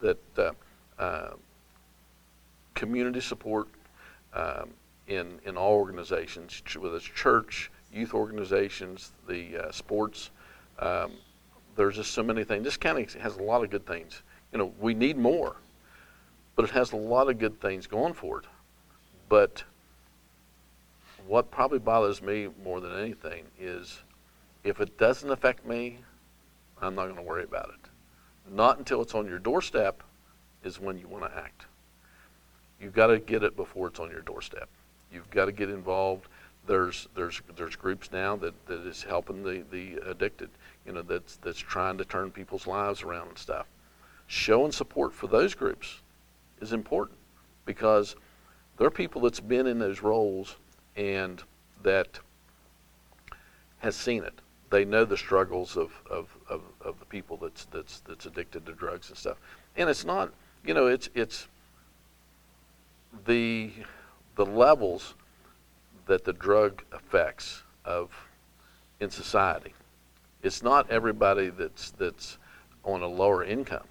[0.00, 0.52] That uh,
[0.98, 1.30] uh,
[2.74, 3.68] community support
[4.34, 4.70] um,
[5.08, 10.30] in in all organizations, whether it's church, youth organizations, the uh, sports.
[10.78, 11.12] Um,
[11.76, 12.64] there's just so many things.
[12.64, 14.22] This county has a lot of good things.
[14.52, 15.56] You know, we need more,
[16.54, 18.46] but it has a lot of good things going for it.
[19.28, 19.64] But
[21.30, 24.00] what probably bothers me more than anything is
[24.64, 25.98] if it doesn't affect me,
[26.82, 28.52] I'm not going to worry about it.
[28.52, 30.02] Not until it's on your doorstep
[30.64, 31.66] is when you want to act.
[32.80, 34.68] You've got to get it before it's on your doorstep.
[35.12, 36.26] You've got to get involved.
[36.66, 40.50] There's there's there's groups now that, that is helping the, the addicted,
[40.84, 43.66] you know, that's that's trying to turn people's lives around and stuff.
[44.26, 46.00] Showing support for those groups
[46.60, 47.18] is important
[47.66, 48.16] because
[48.78, 50.56] there are people that's been in those roles
[50.96, 51.42] and
[51.82, 52.18] that
[53.78, 54.34] has seen it.
[54.70, 58.72] They know the struggles of, of, of, of the people that's that's that's addicted to
[58.72, 59.38] drugs and stuff.
[59.76, 60.32] And it's not
[60.64, 61.48] you know, it's it's
[63.26, 63.70] the
[64.36, 65.14] the levels
[66.06, 68.10] that the drug affects of
[69.00, 69.72] in society.
[70.42, 72.38] It's not everybody that's that's
[72.84, 73.86] on a lower income.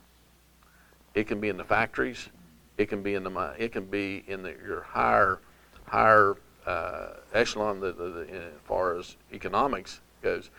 [1.15, 2.29] It can be in the factories.
[2.77, 5.39] It can be in the it can be in the, your higher
[5.85, 6.37] higher
[6.69, 10.49] uh, echelon the, the, the, as far as economics goes.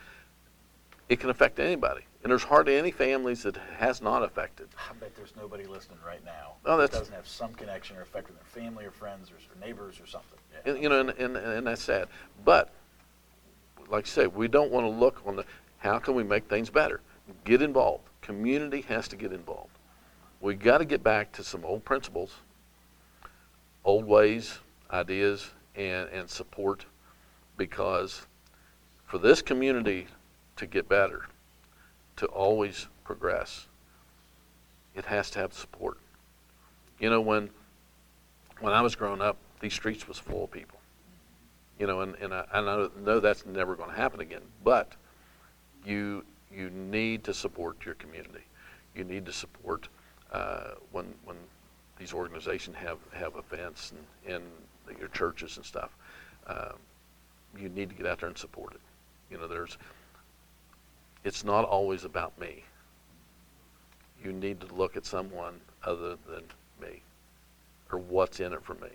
[1.09, 4.67] It can affect anybody, and there's hardly any families that has not affected.
[4.89, 8.27] I bet there's nobody listening right now Oh, that doesn't have some connection or effect
[8.27, 10.37] with their family or friends or, or neighbors or something.
[10.53, 10.73] Yeah.
[10.73, 12.07] And, you know, and, and, and that's sad.
[12.45, 12.71] But
[13.89, 15.45] like I say, we don't want to look on the
[15.79, 17.01] how can we make things better.
[17.45, 18.03] Get involved.
[18.21, 19.71] Community has to get involved.
[20.39, 22.35] We've got to get back to some old principles,
[23.83, 24.59] old ways,
[24.91, 26.85] ideas, and, and support,
[27.57, 28.25] because
[29.05, 30.07] for this community
[30.57, 31.25] to get better,
[32.17, 33.67] to always progress,
[34.95, 35.97] it has to have support.
[36.99, 37.49] You know, when
[38.59, 40.79] when I was growing up, these streets was full of people.
[41.79, 44.43] You know, and, and I, I know, know that's never going to happen again.
[44.63, 44.93] But
[45.85, 48.43] you you need to support your community.
[48.95, 49.87] You need to support
[50.31, 51.37] uh, when when
[51.97, 53.93] these organizations have, have events
[54.25, 54.43] and, and
[54.99, 55.89] your churches and stuff.
[56.47, 56.71] Uh,
[57.59, 58.81] you need to get out there and support it.
[59.29, 59.77] You know, there's
[61.23, 62.63] it's not always about me.
[64.23, 66.43] You need to look at someone other than
[66.81, 67.01] me
[67.91, 68.89] or what's in it for me.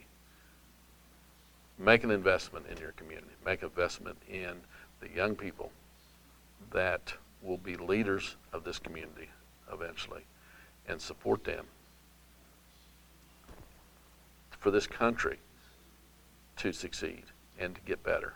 [1.79, 3.33] Make an investment in your community.
[3.45, 4.55] Make an investment in
[5.01, 5.71] the young people
[6.73, 9.29] that will be leaders of this community
[9.73, 10.23] eventually
[10.89, 11.67] and support them
[14.59, 15.39] for this country
[16.57, 17.25] to succeed
[17.59, 18.35] and to get better.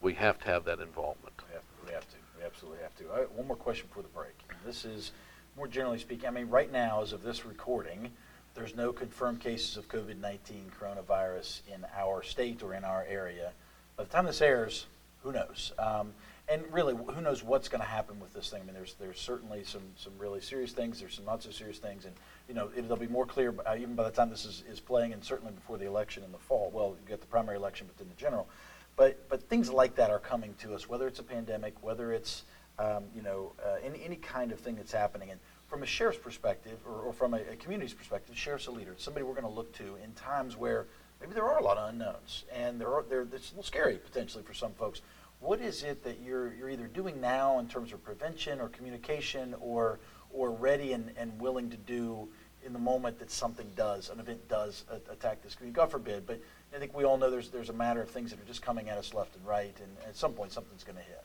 [0.00, 1.34] We have to have that involvement.
[1.48, 2.16] We have, we have to.
[2.38, 3.04] We absolutely have to.
[3.06, 4.34] Right, one more question before the break.
[4.64, 5.12] This is
[5.56, 6.28] more generally speaking.
[6.28, 8.10] I mean, right now, as of this recording,
[8.54, 13.52] there's no confirmed cases of COVID 19 coronavirus in our state or in our area.
[13.96, 14.86] By the time this airs,
[15.22, 15.72] who knows?
[15.78, 16.12] Um,
[16.48, 18.62] and really, who knows what's going to happen with this thing?
[18.62, 21.00] I mean, there's there's certainly some some really serious things.
[21.00, 22.14] There's some not so serious things, and
[22.48, 25.12] you know it'll be more clear uh, even by the time this is, is playing,
[25.12, 26.70] and certainly before the election in the fall.
[26.72, 28.48] Well, you get the primary election, but then the general.
[28.96, 32.44] But but things like that are coming to us, whether it's a pandemic, whether it's
[32.78, 35.30] um, you know uh, any any kind of thing that's happening.
[35.30, 38.92] And from a sheriff's perspective, or, or from a, a community's perspective, sheriff's a leader.
[38.92, 40.86] It's somebody we're going to look to in times where
[41.20, 43.96] maybe there are a lot of unknowns, and there are there it's a little scary
[43.96, 45.02] potentially for some folks.
[45.40, 49.54] What is it that you're you're either doing now in terms of prevention or communication,
[49.60, 49.98] or
[50.32, 52.28] or ready and, and willing to do
[52.64, 56.26] in the moment that something does, an event does a- attack this screen, God forbid.
[56.26, 56.40] But
[56.74, 58.88] I think we all know there's there's a matter of things that are just coming
[58.88, 61.22] at us left and right, and at some point something's going to hit.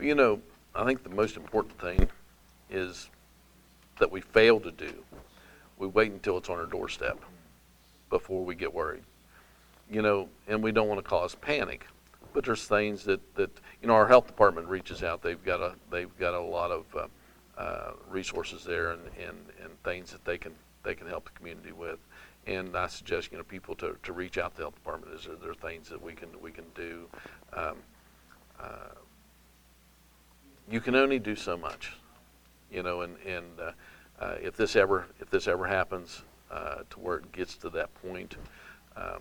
[0.00, 0.40] You know,
[0.74, 2.08] I think the most important thing
[2.70, 3.10] is
[3.98, 4.92] that we fail to do.
[5.78, 7.18] We wait until it's on our doorstep
[8.08, 9.02] before we get worried.
[9.90, 11.86] You know, and we don't want to cause panic.
[12.32, 13.50] But there's things that, that
[13.82, 15.20] you know our health department reaches out.
[15.20, 17.06] They've got a they've got a lot of uh,
[17.60, 21.72] uh, resources there and, and, and things that they can they can help the community
[21.72, 21.98] with.
[22.46, 25.12] And I suggest you know people to, to reach out to the health department.
[25.14, 27.06] Is there, there are things that we can we can do.
[27.52, 27.76] Um,
[28.58, 28.94] uh,
[30.70, 31.92] you can only do so much,
[32.72, 33.72] you know, and and uh,
[34.24, 37.90] uh, if this ever if this ever happens uh, to where it gets to that
[38.02, 38.36] point,
[38.96, 39.20] um,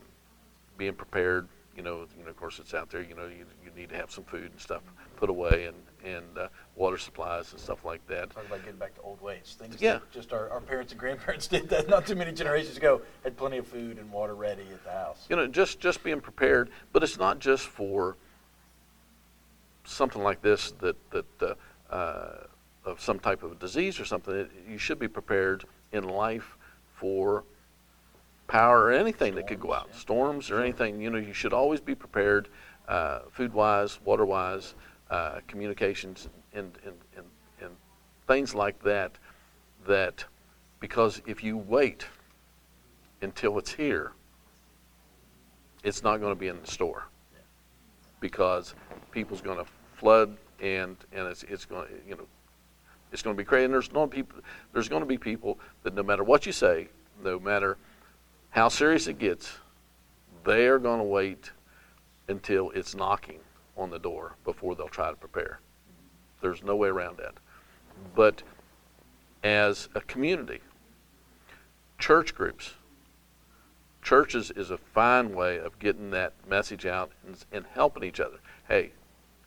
[0.78, 3.01] being prepared, you know, you know, of course, it's out there.
[3.01, 4.81] You know, you, you need to have some food and stuff
[5.15, 8.31] put away, and and uh, water supplies and stuff like that.
[8.31, 9.55] Talk about getting back to old ways.
[9.57, 9.93] Things Yeah.
[9.93, 13.01] that just our, our parents and grandparents did that not too many generations ago.
[13.23, 15.25] Had plenty of food and water ready at the house.
[15.29, 16.69] You know, just just being prepared.
[16.91, 18.17] But it's not just for
[19.85, 22.43] something like this that that uh, uh,
[22.83, 24.35] of some type of disease or something.
[24.35, 25.63] It, you should be prepared
[25.93, 26.57] in life
[26.97, 27.45] for
[28.49, 30.99] power or anything that could go out, storms or anything.
[30.99, 32.49] You know, you should always be prepared,
[32.88, 34.73] uh, food wise, water wise,
[35.09, 37.25] uh, communications, and, and, and,
[37.62, 37.71] and
[38.27, 39.13] things like that.
[39.88, 40.25] That
[40.81, 42.05] because if you wait
[43.21, 44.12] until it's here,
[45.83, 47.05] it's not going to be in the store
[48.19, 48.75] because
[49.12, 52.25] people's going to flood and and it's it's going to you know
[53.13, 53.65] it's going to be crazy.
[53.65, 54.39] And there's going to people
[54.73, 56.89] there's going to be people that no matter what you say,
[57.23, 57.77] no matter
[58.49, 59.57] how serious it gets,
[60.43, 61.51] they are going to wait
[62.27, 63.39] until it's knocking
[63.77, 65.59] on the door before they'll try to prepare.
[66.41, 67.33] There's no way around that.
[68.15, 68.43] But
[69.43, 70.59] as a community,
[71.97, 72.73] church groups,
[74.01, 78.38] churches is a fine way of getting that message out and, and helping each other.
[78.67, 78.91] Hey,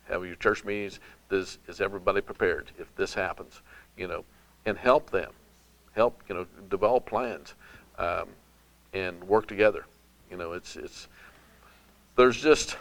[0.05, 0.99] have your church meetings.
[1.29, 3.61] Does, is everybody prepared if this happens?
[3.97, 4.25] You know,
[4.65, 5.31] and help them,
[5.93, 7.55] help you know develop plans,
[7.97, 8.27] um,
[8.93, 9.85] and work together.
[10.29, 11.07] You know, it's it's
[12.15, 12.77] there's just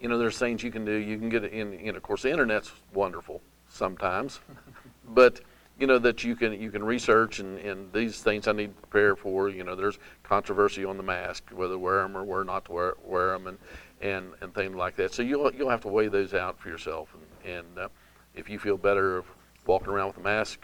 [0.00, 0.92] you know there's things you can do.
[0.92, 1.84] You can get in.
[1.84, 4.40] Know, of course, the internet's wonderful sometimes,
[5.08, 5.40] but
[5.78, 8.82] you know that you can you can research and, and these things I need to
[8.82, 9.48] prepare for.
[9.48, 12.94] You know, there's controversy on the mask, whether wear them or where not to wear,
[13.04, 13.58] wear them, and,
[14.00, 15.14] and and things like that.
[15.14, 17.14] So you'll you'll have to weigh those out for yourself.
[17.44, 17.88] And, and uh,
[18.34, 19.26] if you feel better of
[19.66, 20.60] walking around with a mask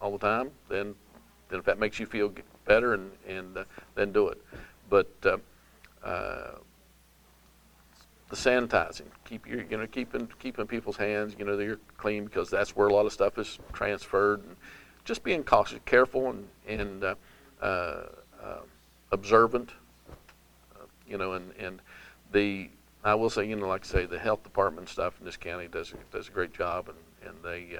[0.00, 0.94] all the time, then
[1.48, 2.32] then if that makes you feel
[2.66, 4.42] better, and and uh, then do it.
[4.90, 5.38] But uh,
[6.04, 6.58] uh,
[8.28, 12.50] the sanitizing, keep your you know keeping keeping people's hands you know they're clean because
[12.50, 14.42] that's where a lot of stuff is transferred.
[14.44, 14.56] And
[15.04, 17.14] just being cautious, careful, and and uh,
[17.62, 17.64] uh,
[18.42, 18.60] uh,
[19.12, 19.70] observant.
[21.08, 21.80] You know, and and
[22.32, 22.68] the
[23.04, 25.68] I will say you know like I say the health department stuff in this county
[25.68, 26.98] does does a great job, and
[27.28, 27.78] and they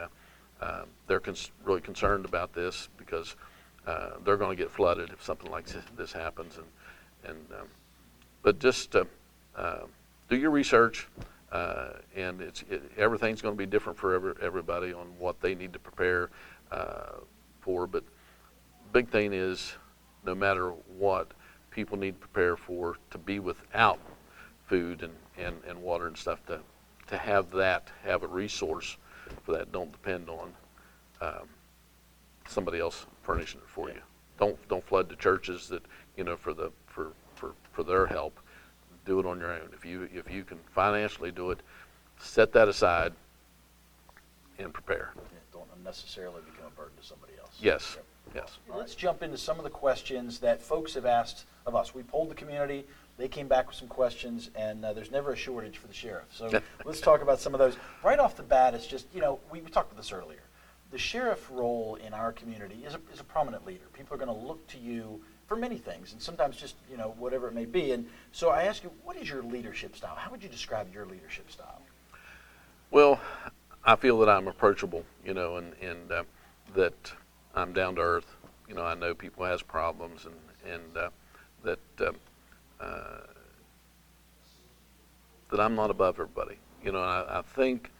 [0.60, 3.36] uh, they're cons- really concerned about this because
[3.86, 6.66] uh, they're going to get flooded if something like this, happens, and
[7.24, 7.66] and um,
[8.42, 9.04] but just uh,
[9.56, 9.80] uh,
[10.28, 11.08] do your research,
[11.52, 15.54] uh, and it's it, everything's going to be different for every, everybody on what they
[15.54, 16.30] need to prepare
[16.70, 17.20] uh,
[17.60, 17.86] for.
[17.86, 18.04] But
[18.92, 19.74] big thing is,
[20.24, 21.30] no matter what,
[21.70, 24.00] people need to prepare for to be without
[24.66, 26.60] food and, and, and water and stuff to
[27.08, 28.96] to have that have a resource
[29.44, 29.70] for that.
[29.72, 30.52] Don't depend on
[31.20, 31.48] um,
[32.48, 34.00] somebody else furnishing it for you.
[34.38, 35.82] Don't don't flood the churches that
[36.16, 38.38] you know for the for, for, for their help.
[39.04, 39.70] Do it on your own.
[39.72, 41.60] If you if you can financially do it,
[42.18, 43.12] set that aside
[44.58, 45.12] and prepare.
[45.16, 47.52] Yeah, don't unnecessarily become a burden to somebody else.
[47.60, 48.04] Yes, Yep.
[48.34, 48.58] yes.
[48.74, 51.94] Let's jump into some of the questions that folks have asked of us.
[51.94, 52.84] We polled the community.
[53.18, 56.26] They came back with some questions, and uh, there's never a shortage for the sheriff.
[56.30, 56.50] So
[56.84, 57.76] let's talk about some of those.
[58.04, 60.40] Right off the bat, it's just, you know, we, we talked about this earlier.
[60.96, 63.84] The sheriff role in our community is a, is a prominent leader.
[63.92, 67.14] People are going to look to you for many things, and sometimes just, you know,
[67.18, 67.92] whatever it may be.
[67.92, 70.14] And so I ask you, what is your leadership style?
[70.16, 71.82] How would you describe your leadership style?
[72.90, 73.20] Well,
[73.84, 76.22] I feel that I'm approachable, you know, and and uh,
[76.74, 77.12] that
[77.54, 78.34] I'm down to earth.
[78.66, 81.10] You know, I know people has problems, and and uh,
[81.62, 82.12] that uh,
[82.82, 83.20] uh,
[85.50, 86.56] that I'm not above everybody.
[86.82, 87.90] You know, I, I think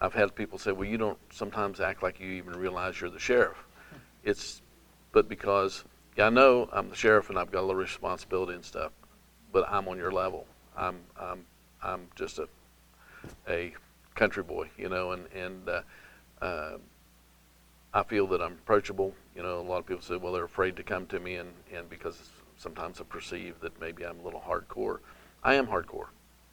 [0.00, 3.18] I've had people say, "Well, you don't sometimes act like you even realize you're the
[3.18, 3.56] sheriff."
[4.24, 4.60] It's,
[5.12, 5.84] but because
[6.16, 8.92] yeah, I know I'm the sheriff and I've got a little responsibility and stuff,
[9.52, 10.46] but I'm on your level.
[10.76, 11.44] I'm I'm
[11.82, 12.48] I'm just a
[13.48, 13.74] a
[14.14, 15.82] country boy, you know, and and uh,
[16.42, 16.78] uh,
[17.92, 19.14] I feel that I'm approachable.
[19.34, 21.52] You know, a lot of people say, well, they're afraid to come to me, and
[21.74, 24.98] and because sometimes I perceive that maybe I'm a little hardcore.
[25.42, 26.08] I am hardcore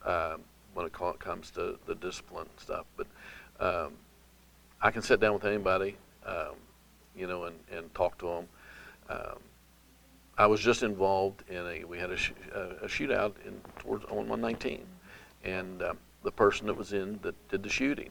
[0.06, 0.42] um,
[0.74, 3.08] when it comes to the discipline stuff, but
[3.64, 3.94] um,
[4.82, 5.96] I can sit down with anybody,
[6.26, 6.56] um,
[7.16, 8.48] you know, and and talk to them.
[9.10, 9.40] Um,
[10.38, 14.28] I was just involved in a we had a, sh- a, shootout in towards on
[14.28, 14.84] 119,
[15.44, 18.10] and um, the person that was in that did the shooting,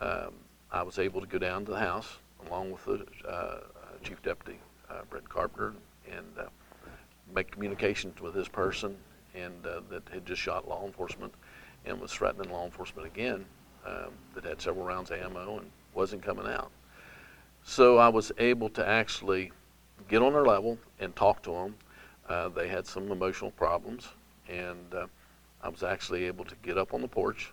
[0.00, 0.32] um,
[0.72, 2.18] I was able to go down to the house
[2.48, 3.60] along with the uh,
[4.02, 5.74] chief deputy uh, Brett Carpenter
[6.10, 6.44] and uh,
[7.34, 8.96] make communications with this person
[9.34, 11.32] and uh, that had just shot law enforcement
[11.84, 13.44] and was threatening law enforcement again
[13.86, 16.70] um, that had several rounds of ammo and wasn't coming out.
[17.62, 19.52] So I was able to actually
[20.08, 21.74] get on their level and talk to them.
[22.28, 24.08] Uh, they had some emotional problems,
[24.48, 25.06] and uh,
[25.62, 27.52] I was actually able to get up on the porch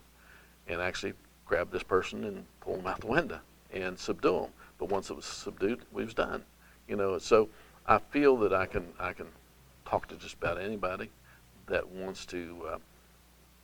[0.67, 1.13] and actually
[1.45, 3.39] grab this person and pull them out the window
[3.73, 4.49] and subdue them.
[4.77, 6.43] But once it was subdued, we was done.
[6.87, 7.49] You know, so
[7.87, 9.27] I feel that I can I can
[9.85, 11.09] talk to just about anybody
[11.67, 12.77] that wants to uh,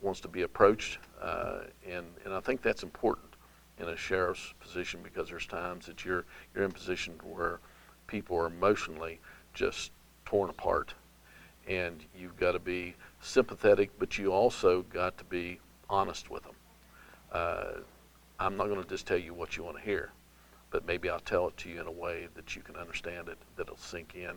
[0.04, 3.34] wants to be approached, uh, and and I think that's important
[3.78, 6.24] in a sheriff's position because there's times that you're
[6.54, 7.58] you're in a position where
[8.06, 9.18] people are emotionally
[9.54, 9.90] just
[10.26, 10.94] torn apart,
[11.66, 16.54] and you've got to be sympathetic, but you also got to be honest with them.
[17.32, 17.64] Uh,
[18.38, 20.10] I'm not going to just tell you what you want to hear,
[20.70, 23.38] but maybe I'll tell it to you in a way that you can understand it,
[23.56, 24.32] that it'll sink in,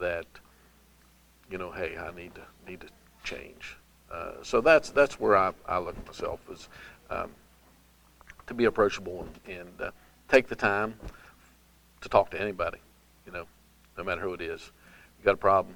[0.00, 0.26] that
[1.50, 2.88] you know, hey, I need to need to
[3.22, 3.76] change.
[4.14, 6.68] Uh, so that's that's where I, I look at myself as
[7.10, 7.30] um,
[8.46, 9.90] to be approachable and, and uh,
[10.28, 10.94] take the time
[12.00, 12.78] to talk to anybody,
[13.26, 13.46] you know,
[13.98, 14.70] no matter who it is.
[15.18, 15.74] You got a problem,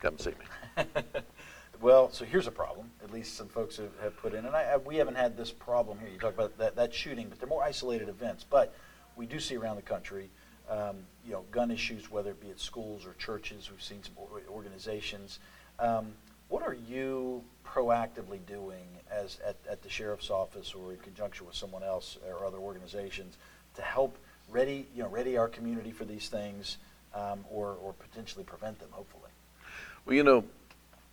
[0.00, 0.84] come and see me.
[1.80, 2.90] well, so here's a problem.
[3.02, 5.50] At least some folks have, have put in, and I, I, we haven't had this
[5.50, 6.10] problem here.
[6.10, 8.44] You talk about that, that shooting, but they're more isolated events.
[8.48, 8.74] But
[9.16, 10.28] we do see around the country,
[10.68, 13.70] um, you know, gun issues, whether it be at schools or churches.
[13.70, 14.14] We've seen some
[14.50, 15.38] organizations.
[15.78, 16.12] Um,
[16.52, 21.54] what are you proactively doing as at, at the sheriff's office or in conjunction with
[21.54, 23.38] someone else or other organizations
[23.74, 24.18] to help
[24.50, 26.76] ready, you know, ready our community for these things
[27.14, 29.30] um, or, or potentially prevent them, hopefully?
[30.04, 30.44] Well, you know,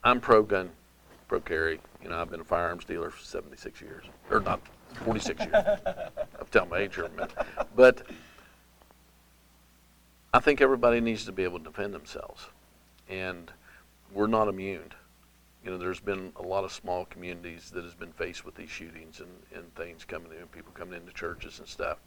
[0.03, 0.71] I'm pro gun,
[1.29, 1.79] pro carry.
[2.03, 4.59] You know, I've been a firearms dealer for 76 years, or not
[5.05, 5.53] 46 years.
[5.85, 7.31] I'm telling my age here a minute.
[7.77, 8.01] But
[10.33, 12.45] I think everybody needs to be able to defend themselves.
[13.07, 13.49] And
[14.11, 14.91] we're not immune.
[15.63, 18.69] You know, there's been a lot of small communities that has been faced with these
[18.69, 21.97] shootings and, and things coming in, people coming into churches and stuff.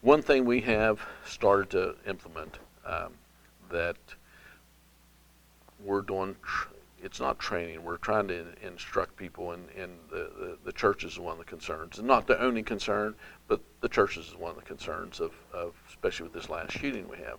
[0.00, 3.14] One thing we have started to implement um,
[3.70, 3.96] that
[5.84, 6.68] we're doing, tr-
[7.02, 11.18] it's not training, we're trying to instruct people, and, and the, the, the, church is
[11.18, 12.00] one of the concerns.
[12.00, 13.14] Not the only concern,
[13.46, 17.08] but the church is one of the concerns of, of especially with this last shooting
[17.08, 17.38] we have.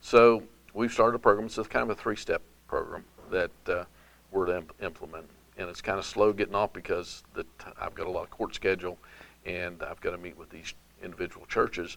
[0.00, 0.42] So
[0.74, 1.46] we've started a program.
[1.46, 3.84] It's kind of a three-step program that uh,
[4.30, 7.94] we're to imp- implement, and it's kind of slow getting off because the t- I've
[7.94, 8.98] got a lot of court schedule,
[9.44, 11.96] and I've got to meet with these individual churches.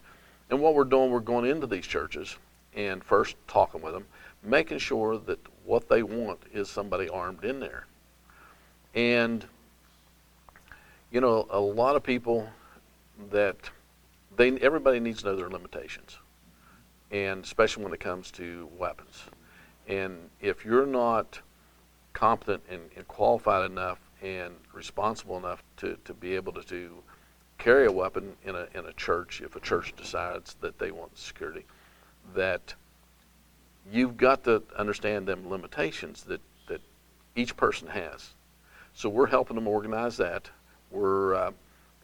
[0.50, 2.36] And what we're doing, we're going into these churches
[2.74, 4.06] and first talking with them,
[4.42, 7.86] making sure that what they want is somebody armed in there.
[8.94, 9.44] And
[11.10, 12.48] you know, a lot of people
[13.30, 13.56] that
[14.36, 16.18] they everybody needs to know their limitations,
[17.10, 19.22] and especially when it comes to weapons.
[19.86, 21.38] And if you're not
[22.14, 27.02] competent and, and qualified enough and responsible enough to, to be able to, to
[27.58, 31.16] carry a weapon in a, in a church, if a church decides that they want
[31.18, 31.64] security,
[32.34, 32.74] that
[33.92, 36.80] you've got to understand them limitations that, that
[37.36, 38.30] each person has.
[38.94, 40.48] So we're helping them organize that.
[40.90, 41.50] We're uh,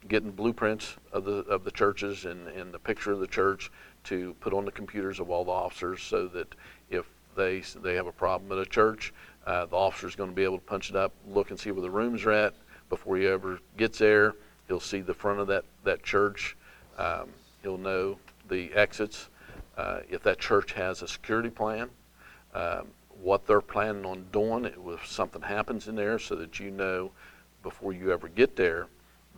[0.09, 3.71] getting blueprints of the of the churches and, and the picture of the church
[4.05, 6.55] to put on the computers of all the officers so that
[6.91, 7.07] if
[7.37, 9.13] they they have a problem at a church,
[9.47, 11.82] uh, the officer's going to be able to punch it up, look and see where
[11.82, 12.55] the rooms are at
[12.88, 14.34] before he ever gets there.
[14.68, 16.57] He'll see the front of that that church.
[16.99, 17.30] Um,
[17.62, 18.18] he'll know
[18.49, 19.28] the exits.
[19.76, 21.88] Uh, if that church has a security plan,
[22.55, 22.88] um,
[23.22, 27.11] what they're planning on doing if something happens in there, so that you know
[27.62, 28.86] before you ever get there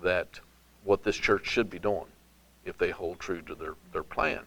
[0.02, 0.40] that
[0.84, 2.06] what this church should be doing
[2.64, 4.40] if they hold true to their, their plan.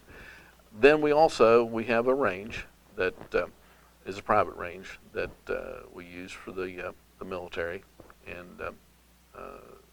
[0.79, 3.45] Then we also we have a range that uh,
[4.05, 7.83] is a private range that uh, we use for the uh, the military
[8.27, 8.71] and uh,
[9.37, 9.41] uh,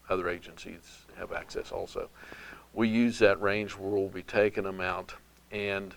[0.09, 2.09] other agencies have access also.
[2.73, 5.13] We use that range where we'll be taking them out,
[5.51, 5.93] and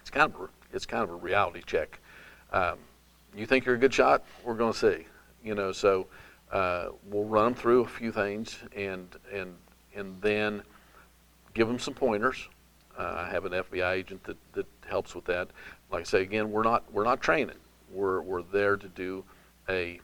[0.00, 1.98] it's kind of a, it's kind of a reality check.
[2.52, 2.78] Um,
[3.36, 4.24] you think you're a good shot?
[4.44, 5.06] We're going to see.
[5.42, 6.06] You know, so
[6.52, 9.54] uh, we'll run them through a few things, and and
[9.94, 10.62] and then
[11.52, 12.48] give them some pointers.
[12.96, 15.48] Uh, I have an FBI agent that, that helps with that.
[15.90, 17.56] Like I say again, we're not we're not training.
[17.92, 19.24] We're we're there to do
[19.68, 20.00] a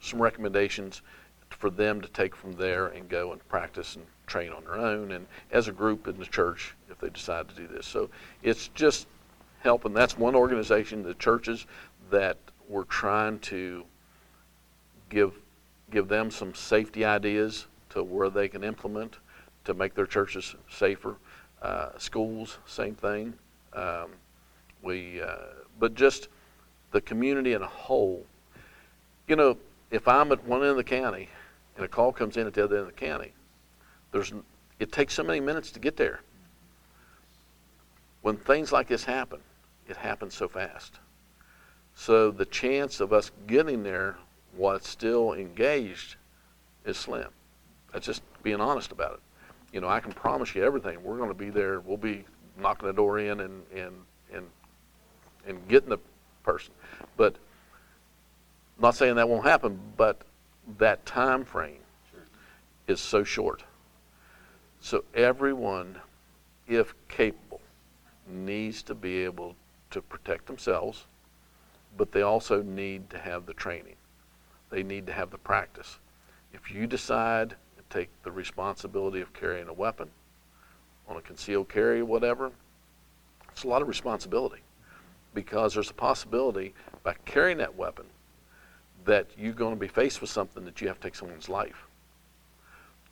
[0.00, 1.02] some recommendations
[1.50, 5.10] for them to take from there and go and practice and train on their own
[5.12, 7.86] and as a group in the church if they decide to do this.
[7.86, 8.08] So
[8.42, 9.06] it's just
[9.60, 9.92] helping.
[9.92, 11.66] That's one organization, the churches,
[12.10, 13.84] that we're trying to
[15.08, 15.34] give
[15.90, 19.18] give them some safety ideas to where they can implement
[19.64, 21.16] to make their churches safer.
[21.60, 23.34] Uh, schools, same thing.
[23.74, 24.10] Um,
[24.82, 25.36] we, uh,
[25.78, 26.28] but just
[26.92, 28.24] the community in a whole.
[29.28, 29.56] You know,
[29.90, 31.28] if I'm at one end of the county
[31.76, 33.32] and a call comes in at the other end of the county,
[34.12, 34.32] there's
[34.78, 36.20] it takes so many minutes to get there.
[38.22, 39.40] When things like this happen,
[39.88, 40.98] it happens so fast.
[41.94, 44.16] So the chance of us getting there
[44.56, 46.16] what's still engaged
[46.84, 47.28] is slim.
[47.92, 49.20] That's just being honest about it.
[49.72, 51.02] You know, I can promise you everything.
[51.02, 51.80] We're going to be there.
[51.80, 52.24] We'll be
[52.58, 53.94] knocking the door in and and
[54.32, 54.46] and
[55.46, 55.98] and getting the
[56.42, 56.72] person.
[57.16, 57.36] But
[58.78, 60.22] not saying that won't happen, but
[60.78, 61.80] that time frame
[62.10, 62.20] sure.
[62.86, 63.64] is so short.
[64.80, 65.96] So everyone,
[66.66, 67.60] if capable,
[68.26, 69.56] needs to be able
[69.90, 71.04] to protect themselves,
[71.96, 73.96] but they also need to have the training.
[74.70, 75.98] They need to have the practice.
[76.52, 77.56] If you decide to
[77.90, 80.08] take the responsibility of carrying a weapon
[81.08, 82.52] on a concealed carry, or whatever,
[83.50, 84.60] it's a lot of responsibility
[85.34, 88.06] because there's a possibility by carrying that weapon
[89.04, 91.86] that you're going to be faced with something that you have to take someone's life.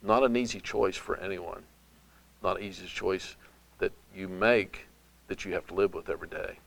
[0.01, 1.63] Not an easy choice for anyone.
[2.43, 3.35] Not an easy choice
[3.79, 4.85] that you make
[5.27, 6.57] that you have to live with every day.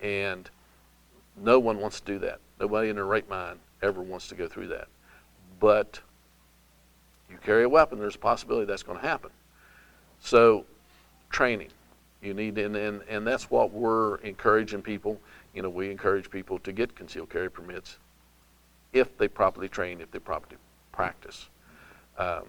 [0.00, 0.48] And
[1.36, 2.40] no one wants to do that.
[2.60, 4.88] Nobody in their right mind ever wants to go through that.
[5.60, 6.00] But
[7.30, 9.30] you carry a weapon, there's a possibility that's going to happen.
[10.20, 10.64] So,
[11.30, 11.68] training.
[12.24, 15.20] You need, and, and, and that's what we're encouraging people.
[15.52, 17.98] You know, we encourage people to get concealed carry permits
[18.94, 20.56] if they properly train, if they properly
[20.90, 21.48] practice.
[22.16, 22.44] Um,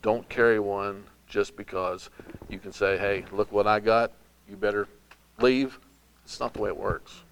[0.00, 2.08] don't carry one just because
[2.48, 4.12] you can say, hey, look what I got,
[4.48, 4.88] you better
[5.40, 5.78] leave.
[6.24, 7.22] It's not the way it works.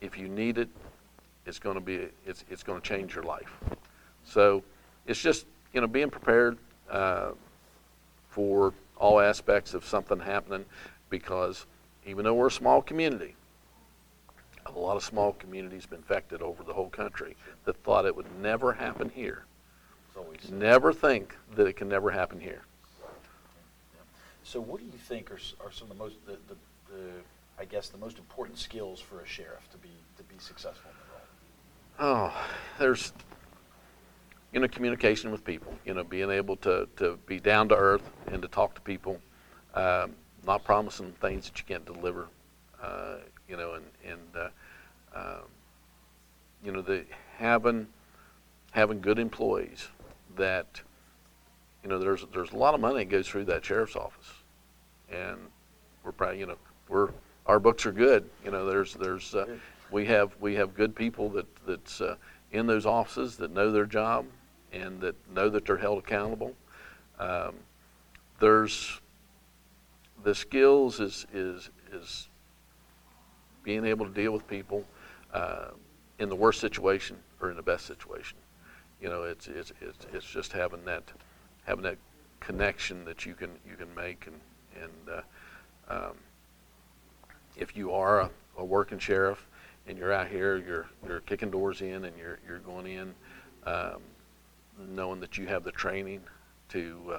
[0.00, 0.68] If you need it,
[1.46, 3.52] it's going to be it's, it's going to change your life.
[4.24, 4.64] So
[5.06, 6.58] it's just you know being prepared
[6.90, 7.32] uh,
[8.30, 8.72] for
[9.02, 10.64] all aspects of something happening
[11.10, 11.66] because
[12.06, 13.34] even though we're a small community,
[14.64, 18.40] a lot of small communities been infected over the whole country that thought it would
[18.40, 19.44] never happen here.
[20.50, 22.62] Never think that it can never happen here.
[24.44, 26.54] So, what do you think are, are some of the most the, the,
[26.92, 27.10] the
[27.58, 30.96] I guess the most important skills for a sheriff to be to be successful in
[31.98, 32.30] the role?
[32.32, 32.46] Oh,
[32.78, 33.12] there's
[34.52, 35.74] you know communication with people.
[35.84, 39.20] You know, being able to to be down to earth and to talk to people.
[39.74, 40.14] Um,
[40.46, 42.28] not promising things that you can't deliver.
[42.82, 43.16] Uh,
[43.48, 44.48] you know, and and uh,
[45.14, 45.44] um,
[46.64, 47.04] you know the
[47.36, 47.86] having
[48.72, 49.88] having good employees
[50.36, 50.80] that
[51.82, 54.32] you know there's there's a lot of money that goes through that sheriff's office,
[55.10, 55.38] and
[56.04, 56.56] we're probably you know
[56.88, 57.10] we're
[57.46, 58.28] our books are good.
[58.44, 59.46] You know there's there's uh,
[59.90, 62.16] we have we have good people that that's uh,
[62.50, 64.26] in those offices that know their job
[64.72, 66.54] and that know that they're held accountable.
[67.18, 67.54] Um,
[68.40, 69.00] there's
[70.24, 72.28] the skills is is is
[73.62, 74.84] being able to deal with people
[75.32, 75.68] uh,
[76.18, 78.38] in the worst situation or in the best situation.
[79.00, 81.04] You know, it's it's it's, it's just having that
[81.64, 81.98] having that
[82.40, 84.40] connection that you can you can make and
[84.82, 85.18] and
[85.88, 86.14] uh, um,
[87.56, 89.46] if you are a, a, working sheriff
[89.86, 93.14] and you're out here, you're you're kicking doors in and you're you're going in,
[93.66, 94.00] um,
[94.78, 96.20] knowing that you have the training
[96.70, 97.18] to uh,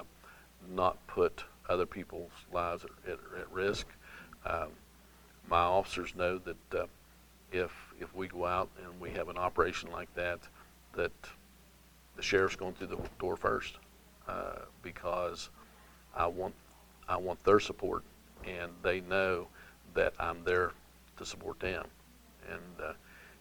[0.74, 3.86] not put other people's lives at, at, at risk.
[4.46, 4.68] Um,
[5.48, 6.86] my officers know that uh,
[7.52, 10.40] if if we go out and we have an operation like that,
[10.94, 11.12] that
[12.16, 13.74] the sheriff's going through the door first
[14.28, 15.50] uh, because
[16.16, 16.54] I want
[17.08, 18.02] I want their support,
[18.46, 19.46] and they know
[19.94, 20.72] that I'm there
[21.18, 21.86] to support them,
[22.50, 22.92] and uh,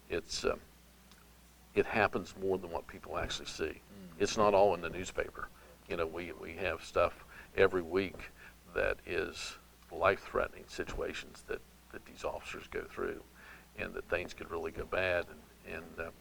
[0.09, 0.55] it's uh,
[1.75, 3.81] it happens more than what people actually see.
[4.19, 5.49] It's not all in the newspaper.
[5.89, 7.25] You know, we we have stuff
[7.57, 8.31] every week
[8.73, 9.57] that is
[9.91, 11.61] life-threatening situations that
[11.91, 13.21] that these officers go through,
[13.77, 15.25] and that things could really go bad.
[15.29, 16.11] And, and uh,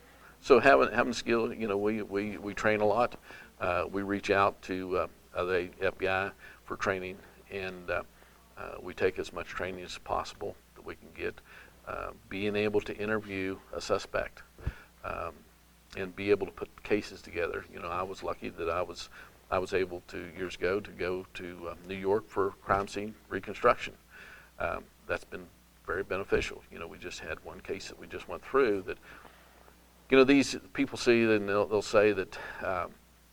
[0.40, 3.16] so having having skill, you know, we we, we train a lot.
[3.60, 6.32] Uh, we reach out to uh, the FBI
[6.64, 7.16] for training,
[7.50, 8.02] and uh,
[8.58, 11.40] uh, we take as much training as possible that we can get.
[11.86, 14.42] Uh, being able to interview a suspect.
[15.04, 15.32] Um,
[15.96, 17.64] and be able to put cases together.
[17.72, 19.08] You know, I was lucky that I was
[19.50, 23.14] I was able to years ago to go to uh, New York for crime scene
[23.28, 23.92] reconstruction.
[24.58, 25.46] Um, that's been
[25.86, 26.62] very beneficial.
[26.72, 28.96] You know, we just had one case that we just went through that,
[30.10, 32.92] you know, these people see and they'll, they'll say that um,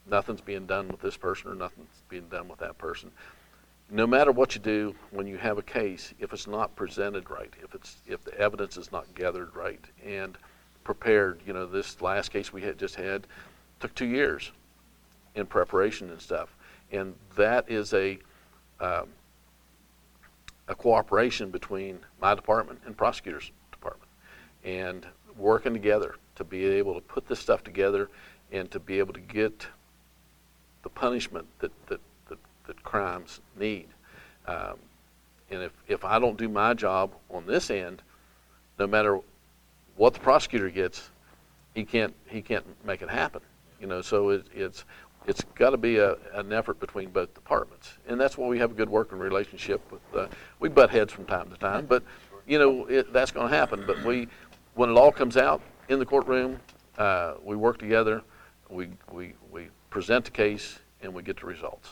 [0.09, 3.11] nothing's being done with this person or nothing's being done with that person.
[3.89, 7.53] No matter what you do, when you have a case, if it's not presented right,
[7.63, 10.37] if it's if the evidence is not gathered right and
[10.89, 13.27] prepared, you know, this last case we had just had
[13.79, 14.51] took two years
[15.35, 16.55] in preparation and stuff,
[16.91, 18.17] and that is a
[18.79, 19.07] um,
[20.67, 24.09] a cooperation between my department and prosecutor's department
[24.63, 25.05] and
[25.37, 28.09] working together to be able to put this stuff together
[28.51, 29.67] and to be able to get
[30.81, 33.89] the punishment that, that, that, that crimes need.
[34.47, 34.79] Um,
[35.51, 38.01] and if, if I don't do my job on this end,
[38.79, 39.19] no matter
[39.99, 41.11] what the prosecutor gets,
[41.75, 43.41] he can't he can't make it happen.
[43.81, 44.85] You know, so it, it's
[45.27, 48.71] it's got to be a, an effort between both departments, and that's why we have
[48.71, 50.01] a good working relationship with.
[50.15, 50.27] Uh,
[50.59, 52.01] we butt heads from time to time, but
[52.47, 53.83] you know it, that's going to happen.
[53.85, 54.29] But we,
[54.75, 56.61] when it all comes out in the courtroom,
[56.97, 58.23] uh, we work together.
[58.69, 61.89] We we we present the case, and we get the results.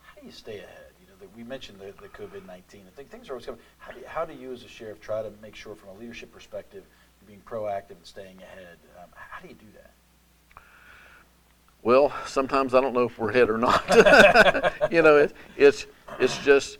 [0.00, 0.92] How do you stay ahead?
[1.00, 2.82] You know, the, we mentioned the, the COVID nineteen.
[2.86, 3.60] I think things are always coming.
[3.78, 5.94] How do you, how do you, as a sheriff, try to make sure, from a
[5.94, 6.84] leadership perspective,
[7.26, 8.78] being proactive and staying ahead?
[8.98, 9.92] Um, how do you do that?
[11.82, 13.84] Well, sometimes I don't know if we're ahead or not.
[14.92, 15.86] you know, it, it's
[16.18, 16.78] it's just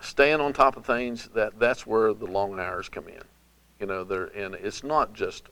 [0.00, 1.28] staying on top of things.
[1.34, 3.22] That that's where the long hours come in.
[3.80, 5.48] You know, there and it's not just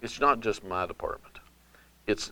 [0.00, 1.40] it's not just my department.
[2.06, 2.30] It's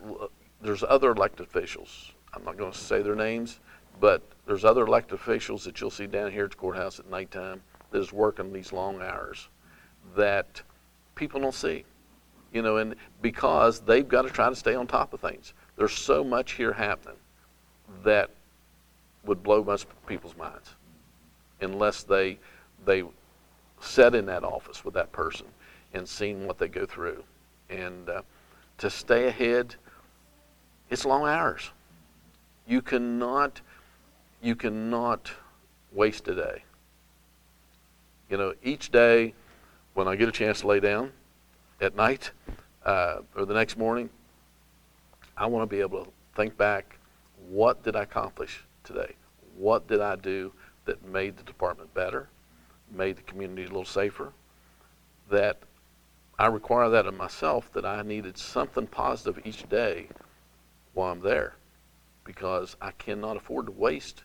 [0.61, 2.13] there's other elected officials.
[2.33, 3.59] I'm not going to say their names,
[3.99, 7.61] but there's other elected officials that you'll see down here at the courthouse at nighttime
[7.91, 9.49] that is working these long hours
[10.15, 10.61] that
[11.15, 11.85] people don't see
[12.53, 15.53] you know, and because they've got to try to stay on top of things.
[15.75, 17.17] There's so much here happening
[18.03, 18.29] that
[19.25, 20.69] would blow most people's minds
[21.61, 22.37] unless they
[22.85, 23.03] they
[23.81, 25.47] sat in that office with that person
[25.93, 27.23] and seen what they go through.
[27.69, 28.21] And uh,
[28.77, 29.75] to stay ahead,
[30.89, 31.71] it's long hours.
[32.67, 33.61] You cannot
[34.41, 35.31] you cannot
[35.91, 36.63] waste a day.
[38.29, 39.33] You know, each day
[39.93, 41.11] when I get a chance to lay down,
[41.81, 42.31] at night
[42.85, 44.09] uh, or the next morning,
[45.37, 46.97] I want to be able to think back
[47.49, 49.15] what did I accomplish today?
[49.57, 50.51] What did I do
[50.85, 52.29] that made the department better,
[52.91, 54.31] made the community a little safer?
[55.29, 55.59] That
[56.39, 60.07] I require that of myself that I needed something positive each day
[60.93, 61.55] while I'm there
[62.23, 64.23] because I cannot afford to waste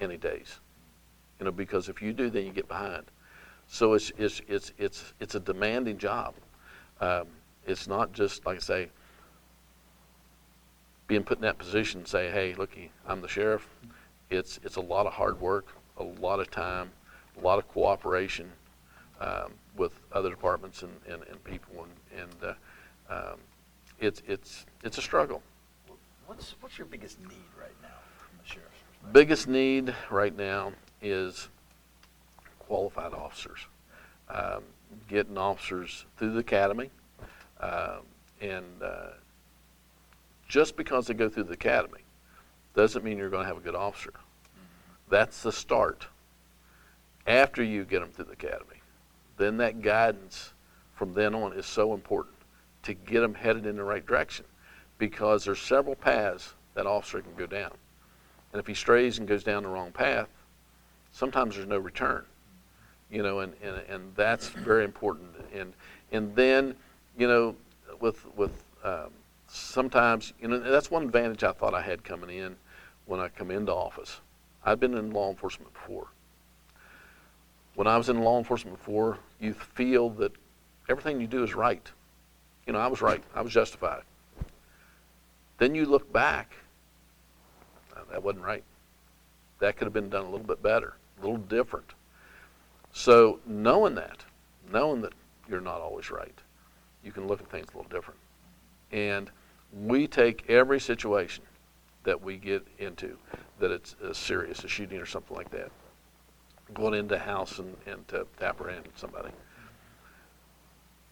[0.00, 0.58] any days.
[1.38, 3.04] You know, because if you do, then you get behind.
[3.68, 6.34] So it's, it's, it's, it's, it's a demanding job.
[7.00, 7.26] Um,
[7.66, 8.88] it's not just like I say,
[11.06, 12.70] being put in that position, and say, hey, look,
[13.06, 13.66] I'm the sheriff.
[14.30, 15.66] It's it's a lot of hard work,
[15.98, 16.90] a lot of time,
[17.38, 18.50] a lot of cooperation
[19.20, 21.86] um, with other departments and, and, and people,
[22.16, 22.56] and, and
[23.10, 23.38] uh, um,
[24.00, 25.42] it's it's it's a struggle.
[26.26, 27.88] What's what's your biggest need right now
[28.18, 29.12] from the sheriff's perspective?
[29.12, 31.48] Biggest need right now is
[32.66, 33.66] qualified officers.
[34.28, 34.62] Um,
[35.08, 36.90] getting officers through the academy.
[37.60, 37.98] Uh,
[38.40, 39.10] and uh,
[40.48, 42.00] just because they go through the academy
[42.74, 44.12] doesn't mean you're going to have a good officer.
[45.08, 46.06] That's the start.
[47.26, 48.80] After you get them through the academy,
[49.36, 50.52] then that guidance
[50.94, 52.34] from then on is so important
[52.82, 54.44] to get them headed in the right direction
[54.98, 57.72] because there's several paths that officer can go down.
[58.52, 60.28] And if he strays and goes down the wrong path,
[61.12, 62.24] sometimes there's no return
[63.14, 65.30] you know, and, and, and that's very important.
[65.54, 65.72] And,
[66.10, 66.74] and then,
[67.16, 67.54] you know,
[68.00, 68.50] with, with
[68.82, 69.10] um,
[69.46, 72.56] sometimes, you know, that's one advantage I thought I had coming in
[73.06, 74.20] when I come into office.
[74.64, 76.08] I've been in law enforcement before.
[77.76, 80.32] When I was in law enforcement before, you feel that
[80.88, 81.88] everything you do is right.
[82.66, 83.22] You know, I was right.
[83.32, 84.02] I was justified.
[85.58, 86.52] Then you look back,
[88.10, 88.64] that wasn't right.
[89.60, 91.94] That could have been done a little bit better, a little different.
[92.94, 94.24] So knowing that,
[94.72, 95.12] knowing that
[95.48, 96.38] you're not always right,
[97.02, 98.20] you can look at things a little different.
[98.92, 99.30] And
[99.82, 101.42] we take every situation
[102.04, 103.18] that we get into
[103.58, 105.72] that it's a serious, a shooting or something like that,
[106.72, 109.30] going into house and, and to apprehend somebody.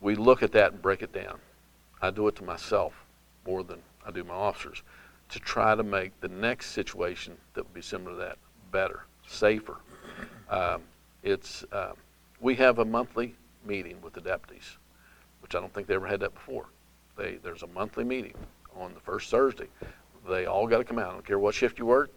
[0.01, 1.41] We look at that and break it down.
[2.01, 2.95] I do it to myself
[3.45, 4.85] more than I do my officers
[5.31, 8.39] to try to make the next situation that would be similar to that
[8.71, 9.79] better, safer.
[10.49, 10.83] Um,
[11.23, 11.93] it's uh,
[12.41, 14.77] we have a monthly meeting with the deputies,
[15.41, 16.67] which I don't think they ever had that before.
[17.17, 18.35] They there's a monthly meeting
[18.77, 19.69] on the first Thursday.
[20.29, 21.11] They all got to come out.
[21.11, 22.11] I don't care what shift you work.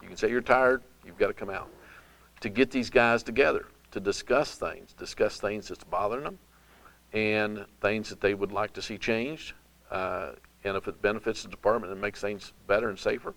[0.00, 0.82] You can say you're tired.
[1.04, 1.70] You've got to come out
[2.40, 6.38] to get these guys together to discuss things, discuss things that's bothering them,
[7.12, 9.54] and things that they would like to see changed.
[9.90, 10.32] Uh,
[10.64, 13.34] and if it benefits the department and makes things better and safer,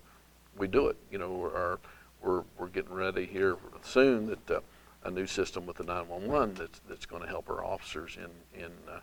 [0.56, 0.96] we do it.
[1.10, 1.78] You know, we're
[2.22, 4.60] we're, we're getting ready here soon that uh,
[5.04, 8.70] a new system with the 911 that's, that's going to help our officers in, in,
[8.88, 9.00] uh,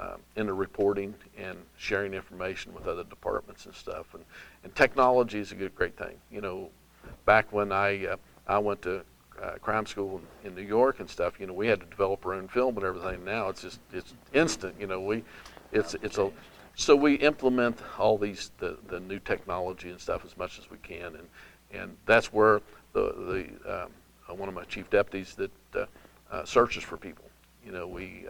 [0.00, 4.14] uh, in the reporting and sharing information with other departments and stuff.
[4.14, 4.24] And,
[4.64, 6.16] and technology is a good, great thing.
[6.30, 6.70] You know,
[7.24, 8.16] back when I, uh,
[8.46, 9.02] I went to
[9.42, 12.24] uh, crime school in, in New York and stuff, you know, we had to develop
[12.24, 13.24] our own film and everything.
[13.24, 15.24] Now it's just, it's instant, you know, we,
[15.72, 16.30] it's, it's a,
[16.74, 20.76] so we implement all these, the, the new technology and stuff as much as we
[20.78, 21.16] can.
[21.16, 21.28] And,
[21.72, 22.60] and that's where
[22.92, 23.90] the, the, um,
[24.34, 25.86] one of my chief deputies that uh,
[26.30, 27.24] uh, searches for people.
[27.64, 28.26] You know, we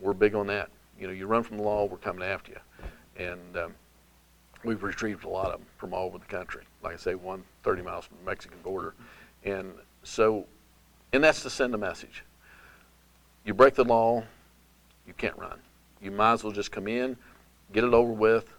[0.00, 0.68] we're big on that.
[0.98, 3.24] you know, you run from the law, we're coming after you.
[3.24, 3.74] And um,
[4.64, 6.64] we've retrieved a lot of them from all over the country.
[6.82, 8.94] Like I say, one 30 miles from the Mexican border.
[9.44, 9.72] And
[10.02, 10.46] so,
[11.12, 12.24] and that's to send a message.
[13.44, 14.24] You break the law,
[15.06, 15.58] you can't run.
[16.00, 17.16] You might as well just come in,
[17.72, 18.52] get it over with,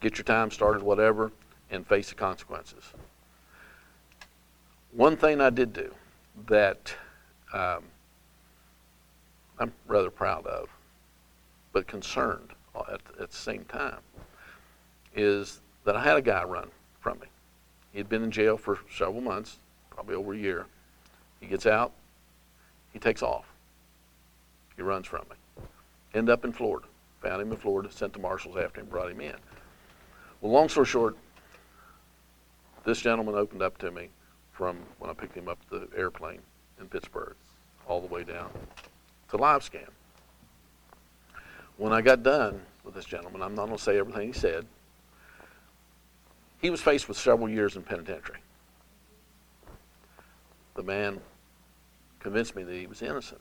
[0.00, 1.32] get your time started, whatever,
[1.70, 2.84] and face the consequences.
[4.92, 5.92] One thing I did do
[6.48, 6.94] that
[7.52, 7.84] um,
[9.58, 10.68] I'm rather proud of,
[11.72, 12.50] but concerned
[12.88, 13.98] at, at the same time,
[15.14, 16.68] is that I had a guy run
[17.00, 17.26] from me.
[17.92, 19.58] He'd been in jail for several months,
[19.90, 20.66] probably over a year.
[21.40, 21.92] He gets out,
[22.92, 23.46] he takes off.
[24.76, 25.64] He runs from me.
[26.14, 26.86] End up in Florida.
[27.22, 29.34] Found him in Florida, sent the marshals after him, brought him in.
[30.40, 31.16] Well, long story short,
[32.84, 34.10] this gentleman opened up to me
[34.56, 36.40] from when I picked him up the airplane
[36.80, 37.36] in Pittsburgh
[37.86, 38.50] all the way down
[39.30, 39.88] to live scan.
[41.76, 44.64] When I got done with this gentleman, I'm not going to say everything he said.
[46.62, 48.38] He was faced with several years in penitentiary.
[50.74, 51.20] The man
[52.18, 53.40] convinced me that he was innocent.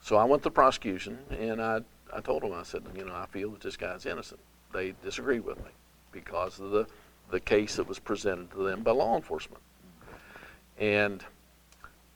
[0.00, 1.80] So I went to prosecution and I,
[2.14, 4.40] I told them, I said, you know, I feel that this guy's innocent.
[4.72, 5.70] They disagreed with me
[6.12, 6.86] because of the,
[7.30, 9.62] the case that was presented to them by law enforcement.
[10.78, 11.24] And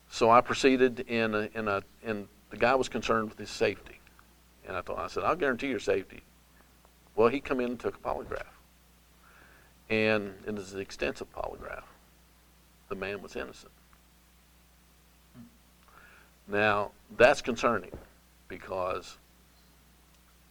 [0.08, 1.82] so I proceeded in a, in a,
[2.50, 4.00] the guy was concerned with his safety.
[4.66, 6.22] And I thought, I said, I'll guarantee your safety.
[7.16, 8.46] Well, he come in and took a polygraph.
[9.90, 11.82] And it was an extensive polygraph.
[12.88, 13.72] The man was innocent.
[16.46, 17.92] Now, that's concerning
[18.48, 19.16] because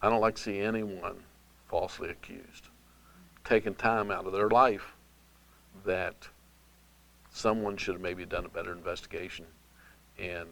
[0.02, 1.16] I don't like to see anyone
[1.68, 2.71] falsely accused
[3.52, 4.94] taking time out of their life
[5.84, 6.16] that
[7.34, 9.46] someone should have maybe done a better investigation
[10.18, 10.48] and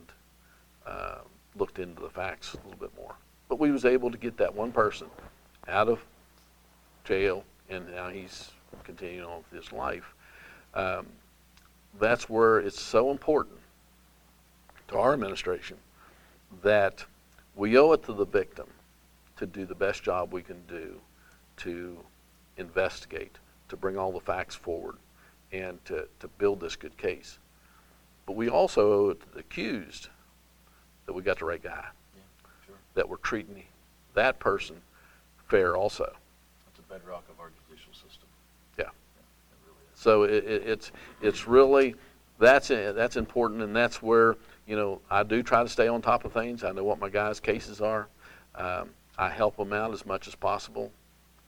[0.85, 1.19] uh,
[1.55, 3.15] looked into the facts a little bit more.
[3.47, 5.07] But we was able to get that one person
[5.69, 6.03] out of
[7.05, 8.51] jail, and now he's
[8.83, 10.13] continuing on with his life.
[10.73, 11.07] Um,
[12.01, 13.59] that's where it's so important
[14.89, 15.77] to our administration
[16.63, 17.05] that
[17.55, 18.67] we owe it to the victim
[19.37, 20.99] to do the best job we can do
[21.55, 21.97] to
[22.59, 23.37] investigate,
[23.69, 24.95] to bring all the facts forward,
[25.51, 27.39] and to, to build this good case.
[28.25, 30.09] But we also owe it to the accused
[31.05, 31.85] that we got the right guy,
[32.15, 32.21] Yeah,
[32.65, 32.75] sure.
[32.93, 33.63] that we're treating
[34.13, 34.81] that person
[35.47, 36.13] fair also.
[36.65, 38.27] That's a bedrock of our judicial system.
[38.77, 38.83] Yeah.
[38.83, 38.91] It
[39.65, 39.77] really.
[39.95, 40.91] So it, it, it's
[41.21, 41.95] it's really
[42.37, 44.37] that's that's important, and that's where
[44.67, 46.63] you know I do try to stay on top of things.
[46.63, 48.07] I know what my guys' cases are.
[48.55, 50.91] Um, I help them out as much as possible,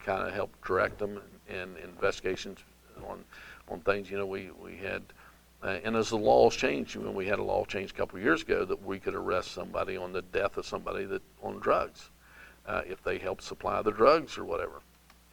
[0.06, 2.60] kind of help direct them in, in investigations
[3.08, 3.24] on
[3.70, 4.10] on things.
[4.10, 5.02] You know, we we had.
[5.64, 8.24] Uh, and as the laws changed, when we had a law change a couple of
[8.24, 12.10] years ago that we could arrest somebody on the death of somebody that on drugs,
[12.66, 14.82] uh, if they helped supply the drugs or whatever,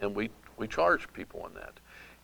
[0.02, 1.72] and we we charge people on that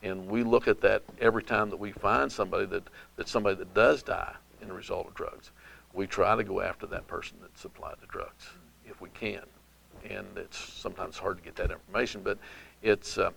[0.05, 2.82] and we look at that every time that we find somebody that
[3.16, 5.51] that's somebody that does die in a result of drugs.
[5.92, 8.49] We try to go after that person that supplied the drugs
[8.86, 9.42] if we can,
[10.09, 12.39] and it's sometimes hard to get that information, but
[12.83, 13.31] it's uh,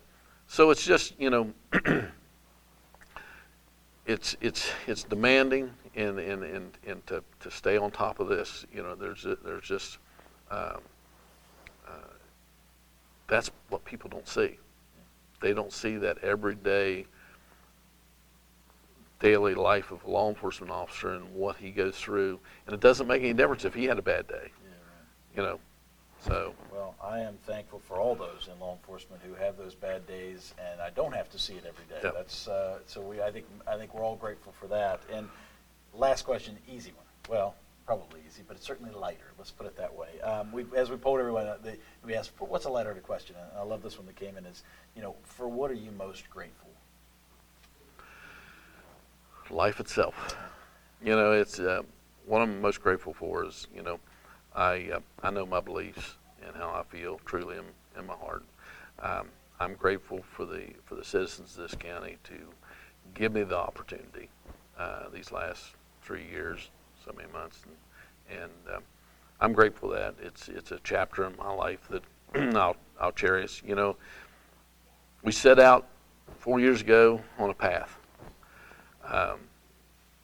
[0.47, 1.53] so it's just you know
[4.05, 8.65] it's it's it's demanding and and and, and to, to stay on top of this
[8.74, 9.97] you know there's a, there's just
[10.49, 10.80] um,
[11.88, 11.91] uh,
[13.28, 14.57] that's what people don't see
[15.41, 17.05] they don't see that everyday
[19.20, 23.07] daily life of a law enforcement officer and what he goes through and it doesn't
[23.07, 25.36] make any difference if he had a bad day Yeah, right.
[25.36, 25.59] you know
[26.26, 30.07] so Well, I am thankful for all those in law enforcement who have those bad
[30.07, 31.99] days, and I don't have to see it every day.
[32.03, 32.11] Yeah.
[32.13, 33.22] That's uh, so we.
[33.22, 35.01] I think I think we're all grateful for that.
[35.13, 35.30] And
[35.93, 37.05] last question, easy one.
[37.30, 37.55] Well,
[37.86, 39.32] probably easy, but it's certainly lighter.
[39.38, 40.20] Let's put it that way.
[40.22, 42.99] Um, we, as we polled everyone, uh, they, we asked, for what's a lighter to
[42.99, 43.36] question?
[43.38, 44.45] And I love this one that came in.
[44.45, 44.63] Is
[44.95, 46.68] you know, for what are you most grateful?
[49.49, 50.36] life itself.
[51.01, 51.84] You know, it's uh,
[52.26, 53.99] what I'm most grateful for is you know,
[54.57, 58.43] I uh, I know my beliefs and how I feel truly in, in my heart.
[58.99, 59.27] Um,
[59.59, 62.33] I'm grateful for the for the citizens of this county to
[63.13, 64.29] give me the opportunity
[64.77, 65.63] uh, these last
[66.01, 66.69] three years,
[67.05, 67.61] so many months,
[68.29, 68.79] and, and uh,
[69.39, 72.03] I'm grateful that it's it's a chapter in my life that
[72.55, 73.61] I'll I'll cherish.
[73.65, 73.95] You know,
[75.23, 75.87] we set out
[76.39, 77.95] four years ago on a path
[79.07, 79.39] um,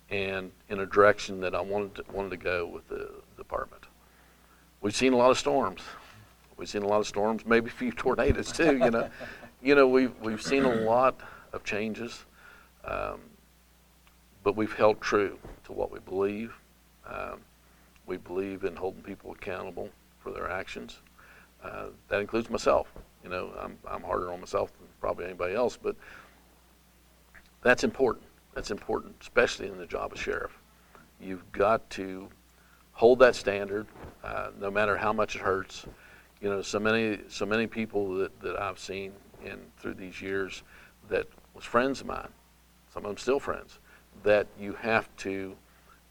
[0.10, 3.83] and in a direction that I wanted to, wanted to go with the department.
[4.84, 5.82] We've seen a lot of storms.
[6.58, 8.78] We've seen a lot of storms, maybe a few tornadoes too.
[8.78, 9.10] You know,
[9.62, 11.22] you know we've we've seen a lot
[11.54, 12.26] of changes,
[12.84, 13.22] um,
[14.44, 16.54] but we've held true to what we believe.
[17.08, 17.40] Um,
[18.08, 21.00] we believe in holding people accountable for their actions.
[21.64, 22.92] Uh, that includes myself.
[23.24, 25.96] You know, I'm, I'm harder on myself than probably anybody else, but
[27.62, 28.26] that's important.
[28.54, 30.60] That's important, especially in the job of sheriff.
[31.22, 32.28] You've got to
[32.94, 33.88] hold that standard,
[34.24, 35.86] uh, no matter how much it hurts.
[36.42, 39.14] You know, so many so many people that, that I've seen
[39.44, 40.64] in through these years
[41.10, 42.30] that was friends of mine,
[42.94, 43.80] some of them still friends,
[44.24, 45.56] that you have to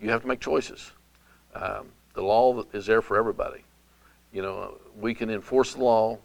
[0.00, 0.92] you have to make choices.
[1.54, 3.64] Um, the law is there for everybody.
[4.32, 6.18] You know, we can enforce the law,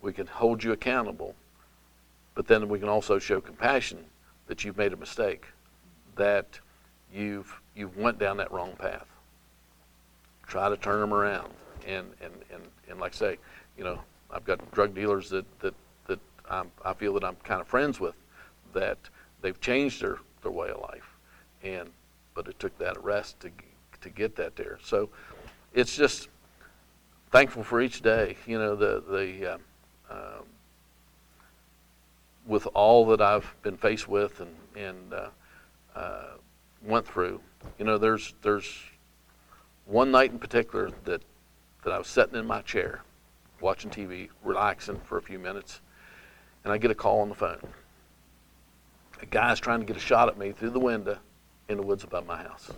[0.00, 1.34] we can hold you accountable,
[2.34, 3.98] but then we can also show compassion
[4.46, 5.46] that you've made a mistake,
[6.16, 6.60] that
[7.12, 9.09] you've you've went down that wrong path.
[10.50, 11.48] Try to turn them around,
[11.86, 13.38] and and and, and like I say,
[13.78, 14.00] you know,
[14.32, 15.74] I've got drug dealers that that
[16.08, 16.18] that
[16.50, 18.16] I'm, I feel that I'm kind of friends with,
[18.72, 18.98] that
[19.42, 21.16] they've changed their their way of life,
[21.62, 21.88] and
[22.34, 23.50] but it took that arrest to
[24.00, 24.80] to get that there.
[24.82, 25.08] So
[25.72, 26.28] it's just
[27.30, 28.36] thankful for each day.
[28.44, 29.58] You know, the the uh,
[30.10, 30.46] um,
[32.44, 35.28] with all that I've been faced with and and uh,
[35.94, 36.32] uh,
[36.82, 37.40] went through.
[37.78, 38.76] You know, there's there's
[39.90, 41.22] one night in particular that
[41.82, 43.00] that I was sitting in my chair,
[43.60, 45.80] watching TV, relaxing for a few minutes,
[46.62, 47.58] and I get a call on the phone.
[49.22, 51.18] A guy's trying to get a shot at me through the window
[51.68, 52.70] in the woods above my house.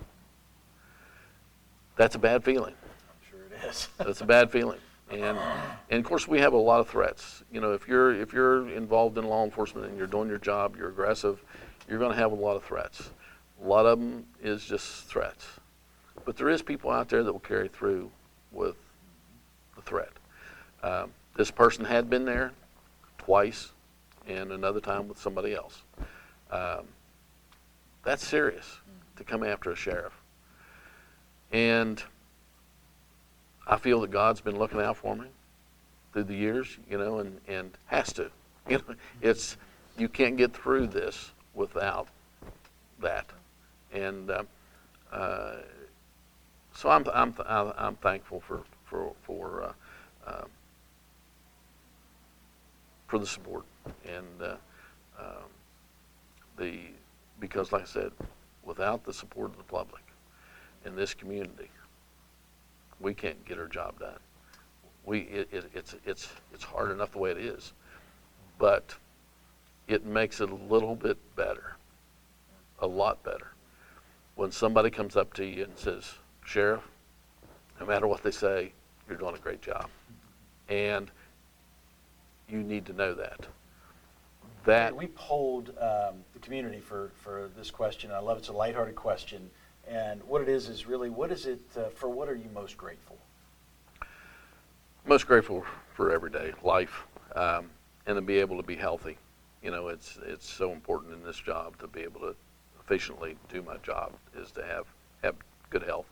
[1.96, 2.74] That's a bad feeling.
[2.74, 3.88] I'm sure it is.
[3.98, 4.78] That's a bad feeling.
[5.10, 5.36] And,
[5.90, 7.42] and of course, we have a lot of threats.
[7.52, 10.76] You know, if you're if you're involved in law enforcement and you're doing your job,
[10.76, 11.42] you're aggressive,
[11.88, 13.10] you're going to have a lot of threats.
[13.62, 15.44] A lot of them is just threats.
[16.24, 18.10] But there is people out there that will carry through
[18.52, 18.76] with
[19.76, 20.12] the threat.
[20.82, 22.52] Um, this person had been there
[23.18, 23.70] twice,
[24.26, 25.82] and another time with somebody else.
[26.50, 26.86] Um,
[28.04, 28.78] that's serious
[29.16, 30.12] to come after a sheriff.
[31.52, 32.02] And
[33.66, 35.26] I feel that God's been looking out for me
[36.12, 38.30] through the years, you know, and, and has to.
[38.68, 39.56] You know, it's
[39.98, 42.06] you can't get through this without
[43.00, 43.26] that,
[43.92, 44.44] and uh,
[45.12, 45.56] uh,
[46.74, 47.34] so I'm I'm
[47.76, 50.44] I'm thankful for for for uh, uh,
[53.06, 53.64] for the support
[54.06, 54.54] and uh,
[55.18, 55.44] um,
[56.56, 56.78] the
[57.40, 58.12] because like I said,
[58.62, 60.02] without the support of the public
[60.84, 61.70] in this community,
[63.00, 64.18] we can't get our job done.
[65.04, 67.72] We it, it, it's it's it's hard enough the way it is,
[68.58, 68.94] but
[69.88, 71.76] it makes it a little bit better,
[72.78, 73.48] a lot better,
[74.36, 76.14] when somebody comes up to you and says,
[76.44, 76.82] "Sheriff,
[77.80, 78.72] no matter what they say,
[79.08, 79.88] you're doing a great job,"
[80.68, 81.10] and
[82.48, 83.46] you need to know that.
[84.64, 88.12] That we polled um, the community for, for this question.
[88.12, 89.50] I love it's a lighthearted question.
[89.88, 92.08] And what it is is really what is it uh, for?
[92.08, 93.18] What are you most grateful?
[95.04, 95.64] Most grateful
[95.94, 97.70] for everyday life, um,
[98.06, 99.18] and to be able to be healthy.
[99.62, 102.36] You know, it's it's so important in this job to be able to
[102.80, 104.86] efficiently do my job is to have
[105.24, 105.34] have
[105.70, 106.06] good health,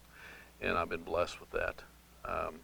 [0.61, 1.83] and I've been blessed with that.
[2.25, 2.55] Um,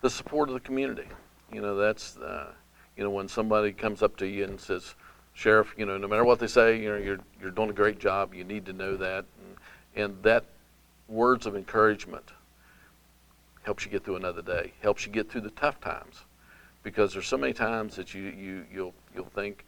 [0.00, 1.08] the support of the community.
[1.52, 2.52] You know, that's uh,
[2.96, 4.94] you know when somebody comes up to you and says,
[5.32, 7.98] "Sheriff, you know, no matter what they say, you know, you're you're doing a great
[7.98, 8.34] job.
[8.34, 9.24] You need to know that."
[9.96, 10.44] And that
[11.08, 12.32] words of encouragement
[13.62, 16.22] helps you get through another day, helps you get through the tough times.
[16.82, 19.64] Because there's so many times that you, you, you'll, you'll think,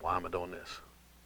[0.00, 0.80] why am I doing this?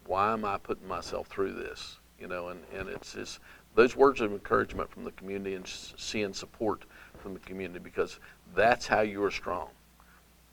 [0.06, 1.98] Why am I putting myself through this?
[2.18, 3.38] You know, and, and it's, it's
[3.78, 6.82] those words of encouragement from the community and seeing support
[7.22, 8.18] from the community because
[8.56, 9.68] that's how you are strong.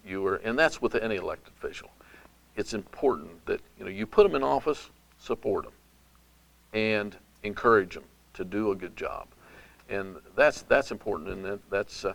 [0.05, 1.89] You are, and that's with any elected official.
[2.55, 5.73] It's important that you know you put them in office, support them,
[6.73, 8.03] and encourage them
[8.35, 9.25] to do a good job,
[9.89, 11.29] and that's that's important.
[11.29, 12.13] And that, that's uh,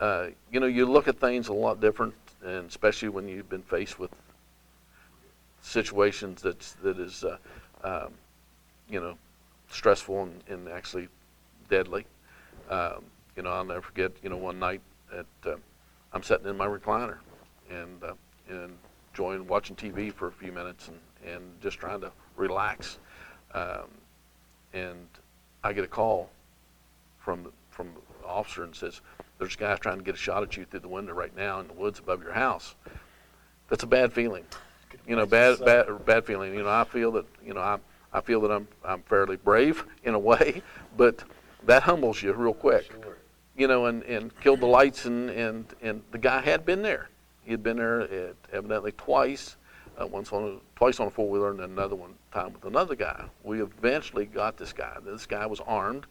[0.00, 2.14] uh, you know you look at things a lot different,
[2.44, 4.10] and especially when you've been faced with
[5.60, 7.36] situations that's that is uh,
[7.84, 8.12] um,
[8.90, 9.16] you know
[9.72, 11.08] stressful and, and actually
[11.68, 12.06] deadly.
[12.70, 13.04] Um,
[13.36, 14.12] you know I'll never forget.
[14.22, 14.80] You know one night
[15.16, 15.56] at uh,
[16.12, 17.18] I'm sitting in my recliner
[17.70, 18.14] and uh,
[18.48, 18.76] and
[19.12, 22.98] enjoying watching TV for a few minutes and, and just trying to relax.
[23.54, 23.88] Um,
[24.72, 25.06] and
[25.64, 26.30] I get a call
[27.18, 29.00] from from the officer and says,
[29.38, 31.68] "There's guys trying to get a shot at you through the window right now in
[31.68, 32.74] the woods above your house."
[33.68, 34.44] That's a bad feeling.
[35.06, 36.54] You know, bad bad bad feeling.
[36.54, 37.78] You know, I feel that you know I
[38.12, 40.62] I feel that I'm I'm fairly brave in a way,
[40.96, 41.24] but
[41.64, 42.90] that humbles you real quick.
[42.90, 43.16] Sure.
[43.56, 47.08] You know, and and killed the lights and and and the guy had been there.
[47.44, 49.56] He had been there uh, evidently twice
[50.00, 52.94] uh, once on a, twice on a four wheeler and another one time with another
[52.94, 53.24] guy.
[53.42, 54.96] We eventually got this guy.
[55.04, 56.06] This guy was armed.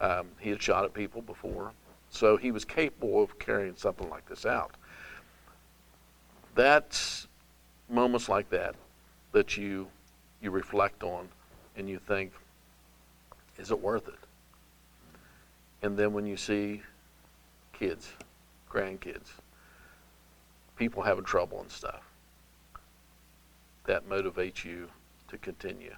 [0.00, 1.72] Um, he had shot at people before,
[2.10, 4.72] So he was capable of carrying something like this out.
[6.54, 7.26] That's
[7.88, 8.74] moments like that
[9.32, 9.88] that you
[10.40, 11.28] you reflect on
[11.76, 12.32] and you think,
[13.58, 14.14] is it worth it?
[15.82, 16.82] And then when you see
[17.72, 18.12] kids,
[18.70, 19.30] grandkids,
[20.76, 22.02] people having trouble and stuff,
[23.84, 24.88] that motivates you
[25.28, 25.94] to continue.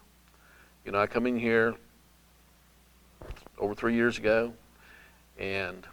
[0.85, 1.75] You know, I come in here
[3.59, 4.53] over three years ago,
[5.39, 5.87] and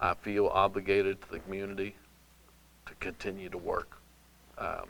[0.00, 1.96] I feel obligated to the community
[2.86, 3.98] to continue to work
[4.58, 4.88] um,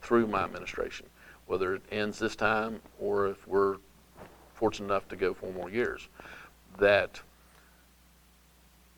[0.00, 1.06] through my administration,
[1.46, 3.76] whether it ends this time or if we're
[4.54, 6.08] fortunate enough to go four more years.
[6.78, 7.20] That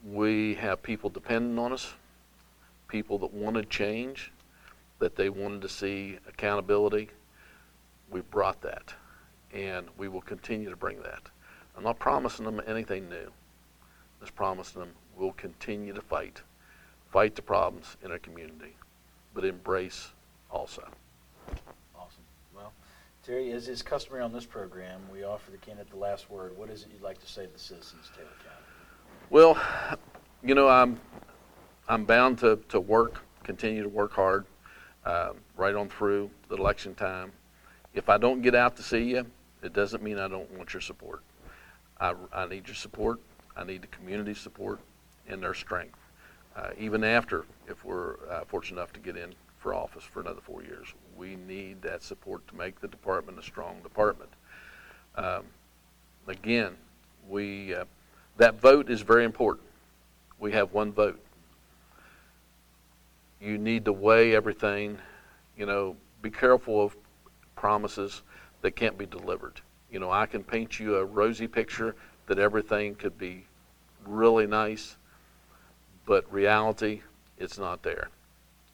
[0.05, 1.93] we have people dependent on us,
[2.89, 4.33] people that wanted change,
[4.99, 7.11] that they wanted to see accountability.
[8.11, 8.95] We brought that,
[9.53, 11.23] and we will continue to bring that.
[11.77, 13.27] I'm not promising them anything new.
[13.27, 16.43] I'm just promising them we'll continue to fight,
[17.11, 18.77] fight the problems in our community,
[19.35, 20.13] but embrace
[20.51, 20.87] also.
[23.27, 26.57] Terry, as is customary on this program, we offer the candidate the last word.
[26.57, 28.65] What is it you'd like to say to the citizens of Taylor County?
[29.31, 29.61] Well,
[30.45, 31.01] you know, I'm
[31.89, 34.45] I'm bound to, to work, continue to work hard,
[35.05, 37.33] uh, right on through the election time.
[37.95, 39.27] If I don't get out to see you,
[39.61, 41.23] it doesn't mean I don't want your support.
[41.99, 43.19] I, I need your support.
[43.57, 44.79] I need the community support
[45.27, 45.99] and their strength.
[46.55, 49.35] Uh, even after, if we're uh, fortunate enough to get in
[49.67, 50.87] for office for another four years,
[51.17, 54.31] we need that support to make the department a strong department.
[55.17, 55.43] Um,
[56.29, 56.77] again,
[57.29, 57.85] we uh,
[58.37, 59.67] that vote is very important.
[60.39, 61.19] We have one vote.
[63.41, 64.99] You need to weigh everything.
[65.57, 66.97] You know, be careful of
[67.57, 68.23] promises
[68.63, 69.61] that can't be delivered.
[69.91, 71.97] You know, I can paint you a rosy picture
[72.29, 73.47] that everything could be
[74.07, 74.97] really nice,
[76.07, 77.01] but reality,
[77.37, 78.11] it's not there.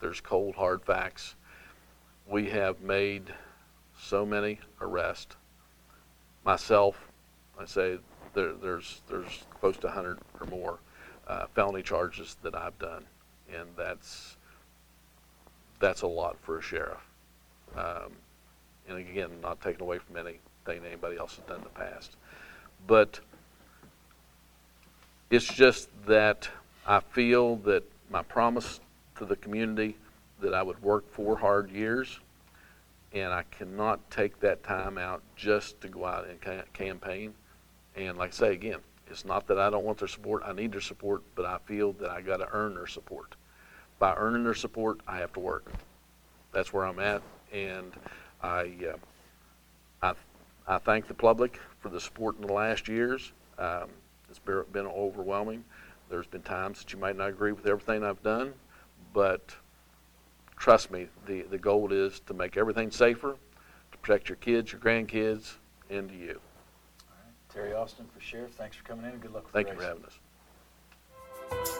[0.03, 1.35] There's cold, hard facts.
[2.27, 3.33] We have made
[3.97, 5.37] so many arrests.
[6.43, 7.07] Myself,
[7.57, 7.99] I say
[8.33, 10.79] there, there's there's close to 100 or more
[11.25, 13.05] uh, felony charges that I've done,
[13.49, 14.35] and that's
[15.79, 17.07] that's a lot for a sheriff.
[17.77, 18.11] Um,
[18.89, 20.41] and again, not taking away from anything
[20.85, 22.17] anybody else has done in the past,
[22.87, 23.21] but
[25.29, 26.49] it's just that
[26.85, 28.81] I feel that my promise
[29.17, 29.97] to the community
[30.41, 32.19] that I would work four hard years,
[33.13, 37.33] and I cannot take that time out just to go out and ca- campaign.
[37.95, 40.71] And like I say again, it's not that I don't want their support; I need
[40.71, 43.35] their support, but I feel that I got to earn their support.
[43.99, 45.71] By earning their support, I have to work.
[46.51, 47.93] That's where I'm at, and
[48.41, 48.97] I, uh,
[50.01, 50.13] I,
[50.67, 53.31] I thank the public for the support in the last years.
[53.57, 53.89] Um,
[54.29, 55.63] it's been been overwhelming.
[56.09, 58.53] There's been times that you might not agree with everything I've done,
[59.13, 59.55] but
[60.57, 63.37] trust me, the, the goal is to make everything safer,
[63.91, 65.53] to protect your kids, your grandkids,
[65.89, 66.39] and you.
[67.09, 67.53] All right.
[67.53, 70.05] Terry Austin for Sheriff, thanks for coming in and good luck Thank you for having
[70.05, 71.79] us.